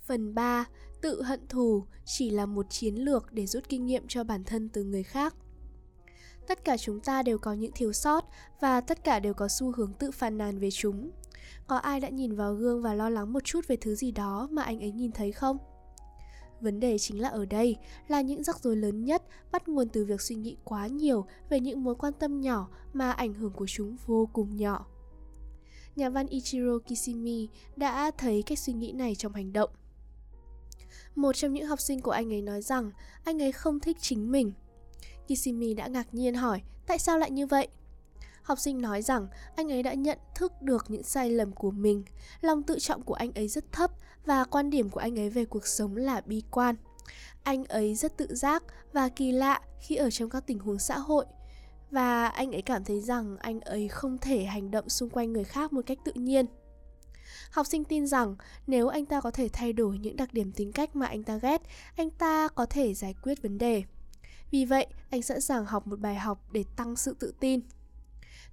Phần 0.00 0.34
3. 0.34 0.68
Tự 1.00 1.22
hận 1.22 1.48
thù 1.48 1.84
chỉ 2.04 2.30
là 2.30 2.46
một 2.46 2.66
chiến 2.70 2.94
lược 2.94 3.32
để 3.32 3.46
rút 3.46 3.68
kinh 3.68 3.86
nghiệm 3.86 4.04
cho 4.08 4.24
bản 4.24 4.44
thân 4.44 4.68
từ 4.68 4.84
người 4.84 5.02
khác. 5.02 5.34
Tất 6.48 6.64
cả 6.64 6.76
chúng 6.76 7.00
ta 7.00 7.22
đều 7.22 7.38
có 7.38 7.52
những 7.52 7.72
thiếu 7.74 7.92
sót 7.92 8.24
và 8.60 8.80
tất 8.80 9.04
cả 9.04 9.20
đều 9.20 9.34
có 9.34 9.48
xu 9.48 9.72
hướng 9.72 9.92
tự 9.92 10.10
phàn 10.10 10.38
nàn 10.38 10.58
về 10.58 10.70
chúng. 10.70 11.10
Có 11.66 11.76
ai 11.76 12.00
đã 12.00 12.08
nhìn 12.08 12.36
vào 12.36 12.54
gương 12.54 12.82
và 12.82 12.94
lo 12.94 13.08
lắng 13.08 13.32
một 13.32 13.44
chút 13.44 13.60
về 13.68 13.76
thứ 13.76 13.94
gì 13.94 14.12
đó 14.12 14.48
mà 14.50 14.62
anh 14.62 14.80
ấy 14.80 14.92
nhìn 14.92 15.12
thấy 15.12 15.32
không? 15.32 15.58
Vấn 16.60 16.80
đề 16.80 16.98
chính 16.98 17.20
là 17.20 17.28
ở 17.28 17.44
đây 17.44 17.76
là 18.08 18.20
những 18.20 18.42
rắc 18.42 18.58
rối 18.58 18.76
lớn 18.76 19.04
nhất 19.04 19.22
bắt 19.52 19.68
nguồn 19.68 19.88
từ 19.88 20.04
việc 20.04 20.20
suy 20.20 20.34
nghĩ 20.36 20.56
quá 20.64 20.86
nhiều 20.86 21.26
về 21.48 21.60
những 21.60 21.84
mối 21.84 21.94
quan 21.94 22.12
tâm 22.12 22.40
nhỏ 22.40 22.68
mà 22.92 23.12
ảnh 23.12 23.34
hưởng 23.34 23.52
của 23.52 23.66
chúng 23.68 23.96
vô 24.06 24.28
cùng 24.32 24.56
nhỏ. 24.56 24.86
Nhà 25.96 26.10
văn 26.10 26.26
Ichiro 26.26 26.78
Kishimi 26.78 27.48
đã 27.76 28.10
thấy 28.18 28.42
cách 28.42 28.58
suy 28.58 28.72
nghĩ 28.72 28.92
này 28.92 29.14
trong 29.14 29.32
hành 29.32 29.52
động. 29.52 29.70
Một 31.20 31.36
trong 31.36 31.52
những 31.52 31.66
học 31.66 31.80
sinh 31.80 32.00
của 32.00 32.10
anh 32.10 32.32
ấy 32.32 32.42
nói 32.42 32.62
rằng 32.62 32.90
anh 33.24 33.42
ấy 33.42 33.52
không 33.52 33.80
thích 33.80 33.96
chính 34.00 34.32
mình. 34.32 34.52
Kishimi 35.26 35.74
đã 35.74 35.86
ngạc 35.86 36.14
nhiên 36.14 36.34
hỏi 36.34 36.62
tại 36.86 36.98
sao 36.98 37.18
lại 37.18 37.30
như 37.30 37.46
vậy? 37.46 37.68
Học 38.42 38.58
sinh 38.58 38.80
nói 38.80 39.02
rằng 39.02 39.28
anh 39.56 39.72
ấy 39.72 39.82
đã 39.82 39.94
nhận 39.94 40.18
thức 40.34 40.52
được 40.62 40.84
những 40.88 41.02
sai 41.02 41.30
lầm 41.30 41.52
của 41.52 41.70
mình, 41.70 42.04
lòng 42.40 42.62
tự 42.62 42.78
trọng 42.78 43.02
của 43.02 43.14
anh 43.14 43.32
ấy 43.32 43.48
rất 43.48 43.72
thấp 43.72 43.90
và 44.26 44.44
quan 44.44 44.70
điểm 44.70 44.90
của 44.90 45.00
anh 45.00 45.18
ấy 45.18 45.30
về 45.30 45.44
cuộc 45.44 45.66
sống 45.66 45.96
là 45.96 46.20
bi 46.20 46.42
quan. 46.50 46.76
Anh 47.42 47.64
ấy 47.64 47.94
rất 47.94 48.16
tự 48.16 48.34
giác 48.34 48.62
và 48.92 49.08
kỳ 49.08 49.32
lạ 49.32 49.60
khi 49.80 49.96
ở 49.96 50.10
trong 50.10 50.30
các 50.30 50.46
tình 50.46 50.58
huống 50.58 50.78
xã 50.78 50.98
hội 50.98 51.24
và 51.90 52.28
anh 52.28 52.52
ấy 52.52 52.62
cảm 52.62 52.84
thấy 52.84 53.00
rằng 53.00 53.36
anh 53.36 53.60
ấy 53.60 53.88
không 53.88 54.18
thể 54.18 54.44
hành 54.44 54.70
động 54.70 54.88
xung 54.88 55.10
quanh 55.10 55.32
người 55.32 55.44
khác 55.44 55.72
một 55.72 55.82
cách 55.86 55.98
tự 56.04 56.12
nhiên. 56.14 56.46
Học 57.50 57.66
sinh 57.66 57.84
tin 57.84 58.06
rằng 58.06 58.36
nếu 58.66 58.88
anh 58.88 59.06
ta 59.06 59.20
có 59.20 59.30
thể 59.30 59.48
thay 59.52 59.72
đổi 59.72 59.98
những 59.98 60.16
đặc 60.16 60.32
điểm 60.32 60.52
tính 60.52 60.72
cách 60.72 60.96
mà 60.96 61.06
anh 61.06 61.22
ta 61.22 61.36
ghét, 61.36 61.62
anh 61.96 62.10
ta 62.10 62.48
có 62.48 62.66
thể 62.66 62.94
giải 62.94 63.14
quyết 63.22 63.42
vấn 63.42 63.58
đề. 63.58 63.82
Vì 64.50 64.64
vậy, 64.64 64.86
anh 65.10 65.22
sẵn 65.22 65.40
sàng 65.40 65.66
học 65.66 65.86
một 65.86 66.00
bài 66.00 66.14
học 66.14 66.52
để 66.52 66.64
tăng 66.76 66.96
sự 66.96 67.16
tự 67.18 67.34
tin. 67.40 67.60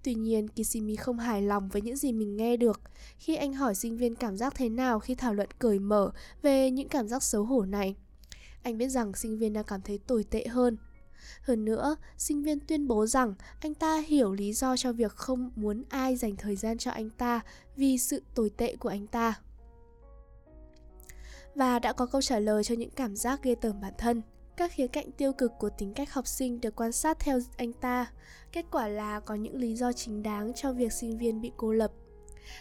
Tuy 0.03 0.13
nhiên, 0.13 0.47
Kishimi 0.47 0.95
không 0.95 1.19
hài 1.19 1.41
lòng 1.41 1.69
với 1.69 1.81
những 1.81 1.95
gì 1.95 2.11
mình 2.11 2.37
nghe 2.37 2.57
được 2.57 2.81
khi 3.17 3.35
anh 3.35 3.53
hỏi 3.53 3.75
sinh 3.75 3.97
viên 3.97 4.15
cảm 4.15 4.37
giác 4.37 4.53
thế 4.55 4.69
nào 4.69 4.99
khi 4.99 5.15
thảo 5.15 5.33
luận 5.33 5.49
cởi 5.59 5.79
mở 5.79 6.11
về 6.41 6.71
những 6.71 6.89
cảm 6.89 7.07
giác 7.07 7.23
xấu 7.23 7.43
hổ 7.43 7.65
này. 7.65 7.95
Anh 8.63 8.77
biết 8.77 8.89
rằng 8.89 9.13
sinh 9.13 9.37
viên 9.37 9.53
đang 9.53 9.63
cảm 9.63 9.81
thấy 9.81 9.97
tồi 9.97 10.23
tệ 10.23 10.47
hơn 10.47 10.77
hơn 11.41 11.65
nữa, 11.65 11.95
sinh 12.17 12.43
viên 12.43 12.59
tuyên 12.59 12.87
bố 12.87 13.05
rằng 13.05 13.33
anh 13.61 13.73
ta 13.73 14.03
hiểu 14.07 14.33
lý 14.33 14.53
do 14.53 14.77
cho 14.77 14.93
việc 14.93 15.11
không 15.11 15.51
muốn 15.55 15.83
ai 15.89 16.15
dành 16.15 16.35
thời 16.35 16.55
gian 16.55 16.77
cho 16.77 16.91
anh 16.91 17.09
ta 17.09 17.41
vì 17.75 17.97
sự 17.97 18.21
tồi 18.35 18.49
tệ 18.57 18.75
của 18.75 18.89
anh 18.89 19.07
ta. 19.07 19.33
Và 21.55 21.79
đã 21.79 21.93
có 21.93 22.05
câu 22.05 22.21
trả 22.21 22.39
lời 22.39 22.63
cho 22.63 22.75
những 22.75 22.91
cảm 22.91 23.15
giác 23.15 23.43
ghê 23.43 23.55
tởm 23.55 23.81
bản 23.81 23.93
thân. 23.97 24.21
Các 24.57 24.71
khía 24.71 24.87
cạnh 24.87 25.11
tiêu 25.11 25.33
cực 25.33 25.51
của 25.59 25.69
tính 25.69 25.93
cách 25.93 26.13
học 26.13 26.27
sinh 26.27 26.61
được 26.61 26.75
quan 26.75 26.91
sát 26.91 27.19
theo 27.19 27.39
anh 27.57 27.73
ta. 27.73 28.05
Kết 28.51 28.65
quả 28.71 28.87
là 28.87 29.19
có 29.19 29.35
những 29.35 29.55
lý 29.55 29.75
do 29.75 29.93
chính 29.93 30.23
đáng 30.23 30.53
cho 30.53 30.73
việc 30.73 30.93
sinh 30.93 31.17
viên 31.17 31.41
bị 31.41 31.51
cô 31.57 31.71
lập 31.71 31.91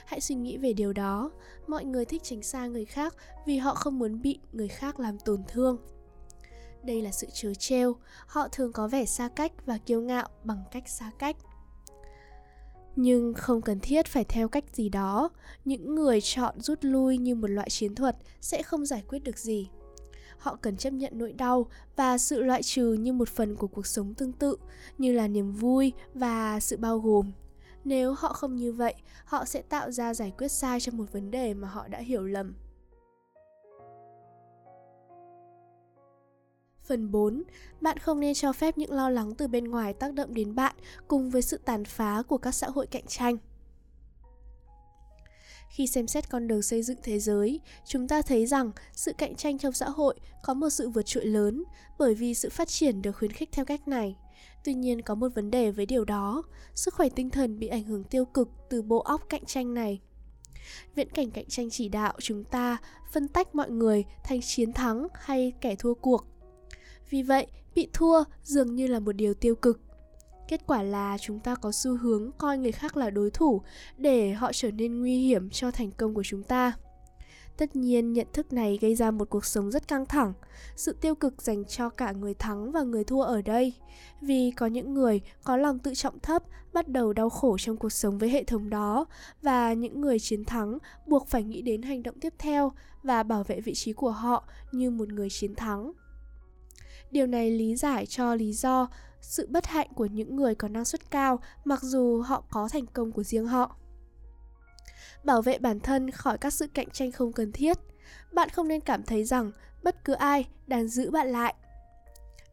hãy 0.05 0.21
suy 0.21 0.35
nghĩ 0.35 0.57
về 0.57 0.73
điều 0.73 0.93
đó 0.93 1.31
mọi 1.67 1.85
người 1.85 2.05
thích 2.05 2.23
tránh 2.25 2.43
xa 2.43 2.67
người 2.67 2.85
khác 2.85 3.15
vì 3.47 3.57
họ 3.57 3.75
không 3.75 3.99
muốn 3.99 4.23
bị 4.23 4.39
người 4.53 4.69
khác 4.69 5.01
làm 5.01 5.19
tổn 5.19 5.43
thương 5.49 5.79
đây 6.87 7.03
là 7.03 7.13
sự 7.13 7.27
trớ 7.33 7.55
trêu. 7.55 7.97
Họ 8.27 8.49
thường 8.53 8.73
có 8.73 8.89
vẻ 8.89 9.05
xa 9.05 9.29
cách 9.29 9.53
và 9.67 9.79
kiêu 9.79 10.01
ngạo 10.01 10.29
bằng 10.45 10.63
cách 10.73 10.89
xa 10.89 11.11
cách. 11.19 11.37
Nhưng 12.97 13.35
không 13.35 13.63
cần 13.63 13.81
thiết 13.81 14.07
phải 14.07 14.25
theo 14.25 14.49
cách 14.49 14.65
gì 14.73 14.89
đó. 14.89 15.31
Những 15.65 15.95
người 15.95 16.21
chọn 16.21 16.61
rút 16.61 16.79
lui 16.83 17.19
như 17.19 17.35
một 17.35 17.51
loại 17.51 17.71
chiến 17.71 17.95
thuật 17.95 18.17
sẽ 18.41 18.63
không 18.63 18.87
giải 18.87 19.03
quyết 19.09 19.19
được 19.19 19.39
gì. 19.39 19.69
Họ 20.39 20.57
cần 20.57 20.77
chấp 20.77 20.93
nhận 20.93 21.13
nỗi 21.15 21.33
đau 21.33 21.67
và 21.97 22.19
sự 22.19 22.43
loại 22.43 22.63
trừ 22.63 22.93
như 22.93 23.13
một 23.13 23.29
phần 23.29 23.57
của 23.57 23.67
cuộc 23.67 23.87
sống 23.87 24.15
tương 24.15 24.33
tự, 24.33 24.57
như 24.99 25.13
là 25.13 25.29
niềm 25.29 25.53
vui 25.53 25.93
và 26.15 26.61
sự 26.61 26.77
bao 26.77 26.99
gồm. 26.99 27.33
Nếu 27.85 28.15
họ 28.19 28.33
không 28.33 28.57
như 28.57 28.73
vậy, 28.73 28.95
họ 29.25 29.45
sẽ 29.45 29.63
tạo 29.63 29.91
ra 29.91 30.15
giải 30.15 30.33
quyết 30.39 30.49
sai 30.49 30.81
cho 30.81 30.93
một 30.93 31.13
vấn 31.13 31.31
đề 31.31 31.55
mà 31.55 31.69
họ 31.69 31.89
đã 31.89 31.99
hiểu 31.99 32.23
lầm. 32.23 32.55
Phần 36.87 37.11
4. 37.11 37.43
Bạn 37.81 37.99
không 37.99 38.21
nên 38.21 38.35
cho 38.35 38.53
phép 38.53 38.79
những 38.79 38.93
lo 38.93 39.11
lắng 39.11 39.35
từ 39.35 39.49
bên 39.49 39.65
ngoài 39.65 39.93
tác 39.93 40.15
động 40.15 40.35
đến 40.35 40.55
bạn 40.55 40.77
cùng 41.09 41.31
với 41.31 41.43
sự 41.43 41.59
tàn 41.65 41.85
phá 41.85 42.23
của 42.29 42.39
các 42.39 42.53
xã 42.53 42.69
hội 42.69 42.87
cạnh 42.87 43.07
tranh. 43.07 43.37
Khi 45.71 45.87
xem 45.87 46.07
xét 46.07 46.31
con 46.31 46.49
đường 46.49 46.63
xây 46.63 46.83
dựng 46.83 46.99
thế 47.03 47.19
giới, 47.19 47.61
chúng 47.87 48.09
ta 48.09 48.23
thấy 48.23 48.47
rằng 48.47 48.71
sự 48.93 49.13
cạnh 49.13 49.35
tranh 49.35 49.59
trong 49.59 49.73
xã 49.73 49.89
hội 49.89 50.15
có 50.43 50.55
một 50.55 50.71
sự 50.71 50.89
vượt 50.89 51.07
trội 51.07 51.25
lớn 51.25 51.65
bởi 51.99 52.15
vì 52.15 52.35
sự 52.35 52.51
phát 52.51 52.69
triển 52.69 53.03
được 53.03 53.13
khuyến 53.13 53.33
khích 53.33 53.49
theo 53.53 53.65
cách 53.65 53.89
này. 53.89 54.17
Tuy 54.65 54.75
nhiên 54.75 55.03
có 55.03 55.15
một 55.15 55.29
vấn 55.35 55.51
đề 55.51 55.71
với 55.71 55.87
điều 55.87 56.05
đó, 56.05 56.43
sức 56.75 56.95
khỏe 56.95 57.09
tinh 57.09 57.31
thần 57.31 57.59
bị 57.59 57.67
ảnh 57.67 57.85
hưởng 57.85 58.05
tiêu 58.05 58.25
cực 58.25 58.49
từ 58.71 58.83
bộ 58.83 58.99
óc 58.99 59.23
cạnh 59.29 59.45
tranh 59.45 59.75
này. 59.75 60.01
Viễn 60.95 61.11
cảnh 61.11 61.31
cạnh 61.31 61.49
tranh 61.49 61.71
chỉ 61.71 61.89
đạo 61.89 62.13
chúng 62.19 62.45
ta 62.45 62.77
phân 63.13 63.29
tách 63.29 63.55
mọi 63.55 63.71
người 63.71 64.05
thành 64.25 64.41
chiến 64.41 64.73
thắng 64.73 65.09
hay 65.15 65.53
kẻ 65.61 65.77
thua 65.77 65.95
cuộc 65.95 66.36
vì 67.11 67.23
vậy, 67.23 67.47
bị 67.75 67.89
thua 67.93 68.25
dường 68.43 68.75
như 68.75 68.87
là 68.87 69.01
một 69.01 69.13
điều 69.13 69.35
tiêu 69.35 69.55
cực. 69.55 69.81
Kết 70.49 70.67
quả 70.67 70.83
là 70.83 71.19
chúng 71.21 71.41
ta 71.41 71.55
có 71.55 71.73
xu 71.73 71.97
hướng 71.97 72.31
coi 72.39 72.59
người 72.59 72.73
khác 72.73 72.97
là 72.97 73.11
đối 73.11 73.31
thủ 73.31 73.63
để 73.97 74.33
họ 74.33 74.53
trở 74.53 74.71
nên 74.71 75.01
nguy 75.01 75.19
hiểm 75.19 75.51
cho 75.51 75.71
thành 75.71 75.91
công 75.91 76.15
của 76.15 76.23
chúng 76.23 76.43
ta. 76.43 76.73
Tất 77.57 77.77
nhiên, 77.77 78.13
nhận 78.13 78.27
thức 78.33 78.53
này 78.53 78.79
gây 78.81 78.95
ra 78.95 79.11
một 79.11 79.31
cuộc 79.31 79.45
sống 79.45 79.71
rất 79.71 79.89
căng 79.89 80.07
thẳng, 80.07 80.33
sự 80.77 80.97
tiêu 81.01 81.15
cực 81.15 81.43
dành 81.43 81.65
cho 81.65 81.89
cả 81.89 82.13
người 82.13 82.35
thắng 82.35 82.73
và 82.73 82.83
người 82.83 83.05
thua 83.05 83.23
ở 83.23 83.43
đây. 83.43 83.73
Vì 84.21 84.51
có 84.51 84.67
những 84.67 84.95
người 84.95 85.21
có 85.45 85.57
lòng 85.57 85.79
tự 85.79 85.95
trọng 85.95 86.19
thấp 86.19 86.43
bắt 86.73 86.89
đầu 86.89 87.13
đau 87.13 87.31
khổ 87.31 87.57
trong 87.59 87.77
cuộc 87.77 87.93
sống 87.93 88.19
với 88.19 88.29
hệ 88.29 88.45
thống 88.45 88.71
đó 88.71 89.07
và 89.43 89.73
những 89.73 90.01
người 90.01 90.19
chiến 90.19 90.45
thắng 90.45 90.79
buộc 91.07 91.27
phải 91.29 91.43
nghĩ 91.43 91.63
đến 91.63 91.83
hành 91.83 92.03
động 92.03 92.21
tiếp 92.21 92.35
theo 92.39 92.73
và 93.03 93.23
bảo 93.23 93.45
vệ 93.45 93.61
vị 93.61 93.75
trí 93.75 93.93
của 93.93 94.11
họ 94.11 94.45
như 94.73 94.91
một 94.91 95.09
người 95.09 95.31
chiến 95.31 95.55
thắng. 95.55 95.93
Điều 97.11 97.27
này 97.27 97.51
lý 97.51 97.77
giải 97.77 98.07
cho 98.07 98.35
lý 98.35 98.53
do 98.53 98.89
sự 99.21 99.47
bất 99.51 99.67
hạnh 99.67 99.89
của 99.95 100.07
những 100.07 100.37
người 100.37 100.55
có 100.55 100.69
năng 100.69 100.85
suất 100.85 101.11
cao 101.11 101.39
mặc 101.65 101.83
dù 101.83 102.23
họ 102.23 102.45
có 102.51 102.69
thành 102.69 102.87
công 102.87 103.13
của 103.13 103.23
riêng 103.23 103.47
họ. 103.47 103.77
Bảo 105.25 105.43
vệ 105.43 105.59
bản 105.59 105.81
thân 105.81 106.11
khỏi 106.11 106.39
các 106.39 106.53
sự 106.53 106.67
cạnh 106.75 106.91
tranh 106.91 107.13
không 107.13 107.33
cần 107.33 107.53
thiết. 107.53 107.79
Bạn 108.33 108.49
không 108.49 108.69
nên 108.69 108.81
cảm 108.81 109.03
thấy 109.03 109.25
rằng 109.25 109.53
bất 109.83 110.05
cứ 110.05 110.13
ai 110.13 110.45
đang 110.67 110.89
giữ 110.89 111.11
bạn 111.11 111.29
lại. 111.29 111.55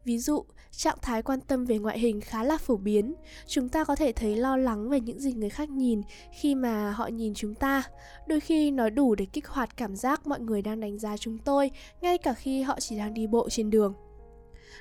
Ví 0.04 0.18
dụ, 0.18 0.44
trạng 0.70 0.98
thái 1.02 1.22
quan 1.22 1.40
tâm 1.40 1.64
về 1.64 1.78
ngoại 1.78 1.98
hình 1.98 2.20
khá 2.20 2.42
là 2.44 2.58
phổ 2.58 2.76
biến. 2.76 3.14
Chúng 3.46 3.68
ta 3.68 3.84
có 3.84 3.96
thể 3.96 4.12
thấy 4.12 4.36
lo 4.36 4.56
lắng 4.56 4.88
về 4.88 5.00
những 5.00 5.20
gì 5.20 5.32
người 5.32 5.50
khác 5.50 5.70
nhìn 5.70 6.02
khi 6.32 6.54
mà 6.54 6.90
họ 6.90 7.06
nhìn 7.06 7.34
chúng 7.34 7.54
ta. 7.54 7.82
Đôi 8.26 8.40
khi 8.40 8.70
nó 8.70 8.90
đủ 8.90 9.14
để 9.14 9.26
kích 9.32 9.48
hoạt 9.48 9.76
cảm 9.76 9.96
giác 9.96 10.26
mọi 10.26 10.40
người 10.40 10.62
đang 10.62 10.80
đánh 10.80 10.98
giá 10.98 11.16
chúng 11.16 11.38
tôi, 11.38 11.70
ngay 12.00 12.18
cả 12.18 12.34
khi 12.34 12.62
họ 12.62 12.80
chỉ 12.80 12.98
đang 12.98 13.14
đi 13.14 13.26
bộ 13.26 13.48
trên 13.50 13.70
đường 13.70 13.94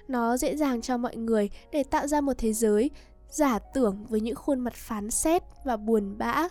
nó 0.07 0.38
dễ 0.38 0.55
dàng 0.55 0.81
cho 0.81 0.97
mọi 0.97 1.15
người 1.15 1.50
để 1.71 1.83
tạo 1.83 2.07
ra 2.07 2.21
một 2.21 2.33
thế 2.38 2.53
giới, 2.53 2.91
giả 3.29 3.59
tưởng 3.59 4.05
với 4.09 4.21
những 4.21 4.35
khuôn 4.35 4.59
mặt 4.59 4.73
phán 4.73 5.12
xét 5.12 5.43
và 5.65 5.77
buồn 5.77 6.17
bã. 6.17 6.47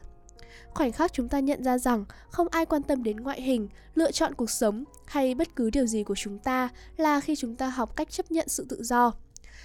Khoảnh 0.75 0.93
khắc 0.93 1.13
chúng 1.13 1.29
ta 1.29 1.41
nhận 1.41 1.65
ra 1.65 1.79
rằng 1.79 2.05
không 2.31 2.49
ai 2.51 2.67
quan 2.67 2.83
tâm 2.83 3.03
đến 3.03 3.17
ngoại 3.17 3.43
hình, 3.43 3.69
lựa 3.95 4.13
chọn 4.13 4.35
cuộc 4.35 4.51
sống 4.51 4.85
hay 5.07 5.35
bất 5.35 5.57
cứ 5.57 5.71
điều 5.71 5.87
gì 5.87 6.03
của 6.03 6.15
chúng 6.15 6.39
ta 6.39 6.69
là 6.97 7.21
khi 7.21 7.37
chúng 7.37 7.57
ta 7.57 7.69
học 7.69 7.97
cách 7.97 8.11
chấp 8.11 8.31
nhận 8.31 8.49
sự 8.49 8.67
tự 8.69 8.83
do. 8.83 9.13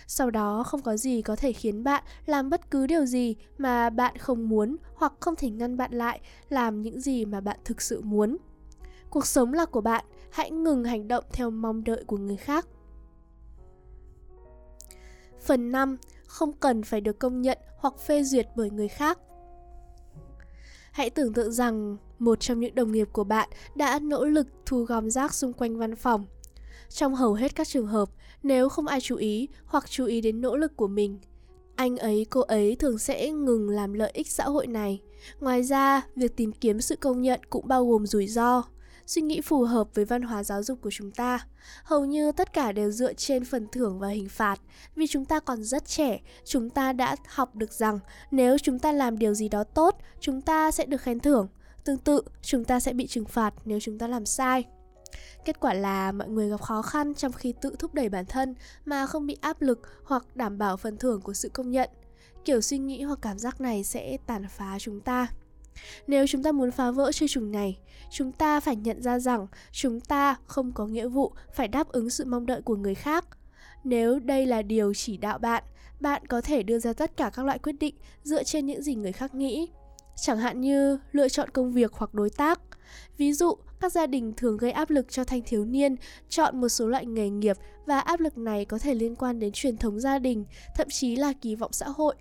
Sau 0.07 0.31
đó, 0.31 0.63
không 0.63 0.81
có 0.81 0.97
gì 0.97 1.21
có 1.21 1.35
thể 1.35 1.53
khiến 1.53 1.83
bạn 1.83 2.03
làm 2.25 2.49
bất 2.49 2.71
cứ 2.71 2.87
điều 2.87 3.05
gì 3.05 3.35
mà 3.57 3.89
bạn 3.89 4.17
không 4.17 4.49
muốn 4.49 4.77
hoặc 4.95 5.13
không 5.19 5.35
thể 5.35 5.49
ngăn 5.49 5.77
bạn 5.77 5.91
lại 5.93 6.21
làm 6.49 6.81
những 6.81 7.01
gì 7.01 7.25
mà 7.25 7.41
bạn 7.41 7.57
thực 7.65 7.81
sự 7.81 8.01
muốn. 8.01 8.37
Cuộc 9.09 9.25
sống 9.25 9.53
là 9.53 9.65
của 9.65 9.81
bạn, 9.81 10.05
hãy 10.31 10.51
ngừng 10.51 10.83
hành 10.83 11.07
động 11.07 11.23
theo 11.33 11.49
mong 11.49 11.83
đợi 11.83 12.03
của 12.07 12.17
người 12.17 12.37
khác. 12.37 12.67
Phần 15.41 15.71
5. 15.71 15.97
Không 16.27 16.53
cần 16.53 16.83
phải 16.83 17.01
được 17.01 17.19
công 17.19 17.41
nhận 17.41 17.57
hoặc 17.77 17.99
phê 17.99 18.23
duyệt 18.23 18.47
bởi 18.55 18.69
người 18.69 18.87
khác. 18.87 19.19
Hãy 20.91 21.09
tưởng 21.09 21.33
tượng 21.33 21.51
rằng 21.51 21.97
một 22.19 22.39
trong 22.39 22.59
những 22.59 22.75
đồng 22.75 22.91
nghiệp 22.91 23.07
của 23.11 23.23
bạn 23.23 23.49
đã 23.75 23.99
nỗ 23.99 24.25
lực 24.25 24.47
thu 24.65 24.83
gom 24.83 25.09
rác 25.09 25.33
xung 25.33 25.53
quanh 25.53 25.77
văn 25.77 25.95
phòng. 25.95 26.25
Trong 26.89 27.15
hầu 27.15 27.33
hết 27.33 27.55
các 27.55 27.67
trường 27.67 27.87
hợp, 27.87 28.09
nếu 28.43 28.69
không 28.69 28.87
ai 28.87 29.01
chú 29.01 29.15
ý 29.15 29.47
hoặc 29.65 29.89
chú 29.89 30.05
ý 30.05 30.21
đến 30.21 30.41
nỗ 30.41 30.57
lực 30.57 30.77
của 30.77 30.87
mình, 30.87 31.19
anh 31.75 31.97
ấy 31.97 32.25
cô 32.29 32.41
ấy 32.41 32.75
thường 32.75 32.97
sẽ 32.97 33.31
ngừng 33.31 33.69
làm 33.69 33.93
lợi 33.93 34.11
ích 34.13 34.31
xã 34.31 34.43
hội 34.43 34.67
này. 34.67 35.01
Ngoài 35.39 35.63
ra, 35.63 36.01
việc 36.15 36.35
tìm 36.35 36.51
kiếm 36.51 36.81
sự 36.81 36.95
công 36.95 37.21
nhận 37.21 37.39
cũng 37.49 37.67
bao 37.67 37.85
gồm 37.85 38.05
rủi 38.05 38.27
ro 38.27 38.63
suy 39.07 39.21
nghĩ 39.21 39.41
phù 39.41 39.63
hợp 39.63 39.87
với 39.93 40.05
văn 40.05 40.21
hóa 40.21 40.43
giáo 40.43 40.63
dục 40.63 40.79
của 40.81 40.91
chúng 40.91 41.11
ta. 41.11 41.39
Hầu 41.83 42.05
như 42.05 42.31
tất 42.31 42.53
cả 42.53 42.71
đều 42.71 42.91
dựa 42.91 43.13
trên 43.13 43.45
phần 43.45 43.67
thưởng 43.71 43.99
và 43.99 44.07
hình 44.07 44.29
phạt. 44.29 44.59
Vì 44.95 45.07
chúng 45.07 45.25
ta 45.25 45.39
còn 45.39 45.63
rất 45.63 45.85
trẻ, 45.85 46.19
chúng 46.45 46.69
ta 46.69 46.93
đã 46.93 47.15
học 47.27 47.55
được 47.55 47.73
rằng 47.73 47.99
nếu 48.31 48.57
chúng 48.57 48.79
ta 48.79 48.91
làm 48.91 49.17
điều 49.17 49.33
gì 49.33 49.49
đó 49.49 49.63
tốt, 49.63 49.95
chúng 50.19 50.41
ta 50.41 50.71
sẽ 50.71 50.85
được 50.85 51.01
khen 51.01 51.19
thưởng. 51.19 51.47
Tương 51.83 51.97
tự, 51.97 52.21
chúng 52.41 52.63
ta 52.63 52.79
sẽ 52.79 52.93
bị 52.93 53.07
trừng 53.07 53.25
phạt 53.25 53.53
nếu 53.65 53.79
chúng 53.79 53.99
ta 53.99 54.07
làm 54.07 54.25
sai. 54.25 54.65
Kết 55.45 55.59
quả 55.59 55.73
là 55.73 56.11
mọi 56.11 56.29
người 56.29 56.49
gặp 56.49 56.61
khó 56.61 56.81
khăn 56.81 57.13
trong 57.13 57.31
khi 57.31 57.53
tự 57.61 57.75
thúc 57.79 57.93
đẩy 57.93 58.09
bản 58.09 58.25
thân 58.25 58.55
mà 58.85 59.07
không 59.07 59.27
bị 59.27 59.37
áp 59.41 59.61
lực 59.61 59.81
hoặc 60.03 60.35
đảm 60.35 60.57
bảo 60.57 60.77
phần 60.77 60.97
thưởng 60.97 61.21
của 61.21 61.33
sự 61.33 61.49
công 61.49 61.71
nhận. 61.71 61.89
Kiểu 62.45 62.61
suy 62.61 62.77
nghĩ 62.77 63.03
hoặc 63.03 63.19
cảm 63.21 63.39
giác 63.39 63.61
này 63.61 63.83
sẽ 63.83 64.17
tàn 64.27 64.45
phá 64.57 64.77
chúng 64.79 65.01
ta. 65.01 65.27
Nếu 66.07 66.27
chúng 66.27 66.43
ta 66.43 66.51
muốn 66.51 66.71
phá 66.71 66.91
vỡ 66.91 67.11
chơi 67.11 67.29
trùng 67.29 67.51
này, 67.51 67.77
chúng 68.11 68.31
ta 68.31 68.59
phải 68.59 68.75
nhận 68.75 69.01
ra 69.01 69.19
rằng 69.19 69.47
chúng 69.71 69.99
ta 69.99 70.35
không 70.45 70.71
có 70.71 70.85
nghĩa 70.85 71.07
vụ 71.07 71.31
phải 71.53 71.67
đáp 71.67 71.91
ứng 71.91 72.09
sự 72.09 72.25
mong 72.25 72.45
đợi 72.45 72.61
của 72.61 72.75
người 72.75 72.95
khác. 72.95 73.25
Nếu 73.83 74.19
đây 74.19 74.45
là 74.45 74.61
điều 74.61 74.93
chỉ 74.93 75.17
đạo 75.17 75.37
bạn, 75.37 75.63
bạn 75.99 76.25
có 76.27 76.41
thể 76.41 76.63
đưa 76.63 76.79
ra 76.79 76.93
tất 76.93 77.17
cả 77.17 77.31
các 77.33 77.45
loại 77.45 77.59
quyết 77.59 77.75
định 77.79 77.95
dựa 78.23 78.43
trên 78.43 78.65
những 78.65 78.81
gì 78.81 78.95
người 78.95 79.11
khác 79.11 79.35
nghĩ. 79.35 79.69
Chẳng 80.21 80.37
hạn 80.37 80.61
như 80.61 80.99
lựa 81.11 81.29
chọn 81.29 81.49
công 81.49 81.71
việc 81.71 81.93
hoặc 81.93 82.13
đối 82.13 82.29
tác. 82.29 82.59
Ví 83.17 83.33
dụ, 83.33 83.55
các 83.79 83.91
gia 83.91 84.07
đình 84.07 84.33
thường 84.37 84.57
gây 84.57 84.71
áp 84.71 84.89
lực 84.89 85.05
cho 85.09 85.23
thanh 85.23 85.41
thiếu 85.45 85.65
niên 85.65 85.95
chọn 86.29 86.61
một 86.61 86.69
số 86.69 86.87
loại 86.87 87.05
nghề 87.05 87.29
nghiệp 87.29 87.57
và 87.85 87.99
áp 87.99 88.19
lực 88.19 88.37
này 88.37 88.65
có 88.65 88.79
thể 88.79 88.93
liên 88.93 89.15
quan 89.15 89.39
đến 89.39 89.51
truyền 89.53 89.77
thống 89.77 89.99
gia 89.99 90.19
đình, 90.19 90.45
thậm 90.75 90.87
chí 90.89 91.15
là 91.15 91.33
kỳ 91.33 91.55
vọng 91.55 91.73
xã 91.73 91.85
hội. 91.89 92.15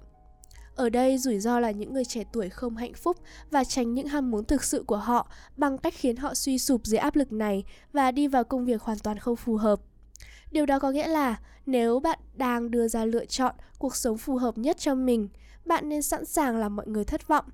Ở 0.77 0.89
đây 0.89 1.19
rủi 1.19 1.41
ro 1.41 1.61
là 1.61 1.71
những 1.71 1.95
người 1.95 2.05
trẻ 2.05 2.25
tuổi 2.33 2.49
không 2.49 2.77
hạnh 2.77 2.95
phúc 2.95 3.17
và 3.51 3.65
tránh 3.65 3.95
những 3.95 4.07
ham 4.07 4.31
muốn 4.31 4.45
thực 4.45 4.65
sự 4.65 4.85
của 4.87 4.97
họ 4.97 5.31
bằng 5.57 5.79
cách 5.79 5.95
khiến 5.97 6.17
họ 6.17 6.35
suy 6.35 6.59
sụp 6.59 6.81
dưới 6.85 6.99
áp 6.99 7.17
lực 7.17 7.33
này 7.33 7.65
và 7.93 8.11
đi 8.11 8.29
vào 8.29 8.45
công 8.45 8.65
việc 8.65 8.83
hoàn 8.83 8.99
toàn 8.99 9.19
không 9.19 9.37
phù 9.37 9.57
hợp. 9.57 9.81
Điều 10.51 10.67
đó 10.67 10.79
có 10.79 10.91
nghĩa 10.91 11.07
là 11.07 11.41
nếu 11.67 12.01
bạn 12.01 12.19
đang 12.35 12.71
đưa 12.71 12.89
ra 12.89 13.05
lựa 13.05 13.25
chọn 13.25 13.55
cuộc 13.79 13.97
sống 13.97 14.19
phù 14.19 14.37
hợp 14.37 14.59
nhất 14.59 14.79
cho 14.79 14.95
mình, 14.95 15.29
bạn 15.65 15.89
nên 15.89 16.03
sẵn 16.03 16.25
sàng 16.25 16.57
làm 16.57 16.77
mọi 16.77 16.87
người 16.87 17.05
thất 17.05 17.29
vọng, 17.29 17.45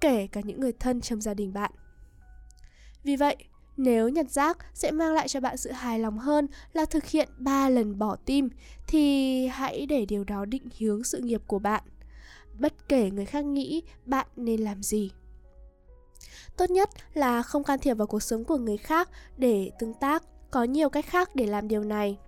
kể 0.00 0.26
cả 0.32 0.40
những 0.44 0.60
người 0.60 0.72
thân 0.72 1.00
trong 1.00 1.20
gia 1.20 1.34
đình 1.34 1.52
bạn. 1.52 1.70
Vì 3.04 3.16
vậy, 3.16 3.36
nếu 3.76 4.08
nhặt 4.08 4.30
rác 4.30 4.58
sẽ 4.74 4.90
mang 4.90 5.14
lại 5.14 5.28
cho 5.28 5.40
bạn 5.40 5.56
sự 5.56 5.70
hài 5.70 5.98
lòng 5.98 6.18
hơn 6.18 6.46
là 6.72 6.84
thực 6.84 7.04
hiện 7.04 7.28
3 7.38 7.68
lần 7.68 7.98
bỏ 7.98 8.16
tim 8.24 8.48
thì 8.86 9.46
hãy 9.46 9.86
để 9.86 10.06
điều 10.06 10.24
đó 10.24 10.44
định 10.44 10.68
hướng 10.80 11.04
sự 11.04 11.18
nghiệp 11.18 11.42
của 11.46 11.58
bạn 11.58 11.82
bất 12.58 12.88
kể 12.88 13.10
người 13.10 13.24
khác 13.24 13.44
nghĩ 13.44 13.82
bạn 14.04 14.26
nên 14.36 14.60
làm 14.60 14.82
gì. 14.82 15.10
Tốt 16.56 16.70
nhất 16.70 16.90
là 17.14 17.42
không 17.42 17.64
can 17.64 17.78
thiệp 17.78 17.94
vào 17.94 18.06
cuộc 18.06 18.22
sống 18.22 18.44
của 18.44 18.56
người 18.56 18.76
khác 18.76 19.10
để 19.36 19.70
tương 19.78 19.94
tác. 19.94 20.22
Có 20.50 20.64
nhiều 20.64 20.88
cách 20.88 21.06
khác 21.06 21.34
để 21.34 21.46
làm 21.46 21.68
điều 21.68 21.84
này. 21.84 22.18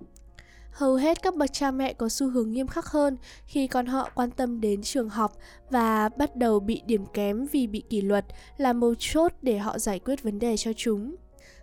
Hầu 0.71 0.95
hết 0.95 1.23
các 1.23 1.35
bậc 1.35 1.53
cha 1.53 1.71
mẹ 1.71 1.93
có 1.93 2.09
xu 2.09 2.31
hướng 2.31 2.53
nghiêm 2.53 2.67
khắc 2.67 2.87
hơn 2.87 3.17
khi 3.47 3.67
con 3.67 3.87
họ 3.87 4.11
quan 4.15 4.31
tâm 4.31 4.61
đến 4.61 4.83
trường 4.83 5.09
học 5.09 5.33
và 5.71 6.09
bắt 6.09 6.37
đầu 6.37 6.61
bị 6.61 6.83
điểm 6.87 7.07
kém 7.07 7.47
vì 7.53 7.67
bị 7.67 7.83
kỷ 7.91 8.01
luật 8.01 8.25
là 8.57 8.73
mấu 8.73 8.95
chốt 8.99 9.33
để 9.43 9.59
họ 9.59 9.79
giải 9.79 9.99
quyết 9.99 10.23
vấn 10.23 10.39
đề 10.39 10.57
cho 10.57 10.73
chúng. 10.77 11.17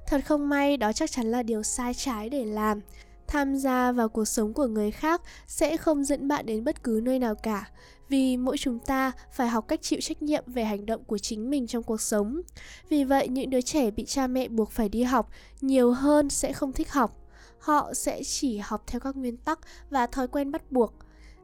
Thật 0.08 0.22
không 0.26 0.50
may, 0.50 0.78
đó 0.78 0.94
chắc 0.94 1.12
chắn 1.12 1.32
là 1.32 1.44
điều 1.44 1.64
sai 1.64 1.94
trái 1.94 2.30
để 2.30 2.46
làm 2.46 2.82
tham 3.28 3.56
gia 3.56 3.92
vào 3.92 4.10
cuộc 4.10 4.26
sống 4.26 4.54
của 4.54 4.68
người 4.68 4.92
khác 4.92 5.22
sẽ 5.48 5.78
không 5.78 6.04
dẫn 6.04 6.28
bạn 6.28 6.46
đến 6.46 6.64
bất 6.64 6.84
cứ 6.84 7.00
nơi 7.04 7.20
nào 7.20 7.36
cả. 7.36 7.70
Vì 8.10 8.38
mỗi 8.38 8.58
chúng 8.58 8.80
ta 8.80 9.12
phải 9.32 9.48
học 9.48 9.68
cách 9.68 9.82
chịu 9.82 10.00
trách 10.02 10.22
nhiệm 10.22 10.44
về 10.48 10.64
hành 10.64 10.86
động 10.86 11.04
của 11.04 11.18
chính 11.18 11.50
mình 11.50 11.68
trong 11.68 11.84
cuộc 11.84 12.02
sống. 12.02 12.42
Vì 12.90 13.04
vậy 13.04 13.28
những 13.28 13.50
đứa 13.50 13.62
trẻ 13.62 13.92
bị 13.92 14.06
cha 14.06 14.28
mẹ 14.28 14.48
buộc 14.48 14.72
phải 14.72 14.90
đi 14.90 15.04
học 15.04 15.30
nhiều 15.62 15.92
hơn 15.92 16.30
sẽ 16.30 16.54
không 16.54 16.74
thích 16.74 16.92
học. 16.92 17.22
Họ 17.60 17.94
sẽ 17.94 18.24
chỉ 18.24 18.58
học 18.58 18.84
theo 18.88 19.00
các 19.00 19.16
nguyên 19.16 19.38
tắc 19.38 19.60
và 19.90 20.08
thói 20.08 20.28
quen 20.28 20.52
bắt 20.52 20.72
buộc. 20.72 20.94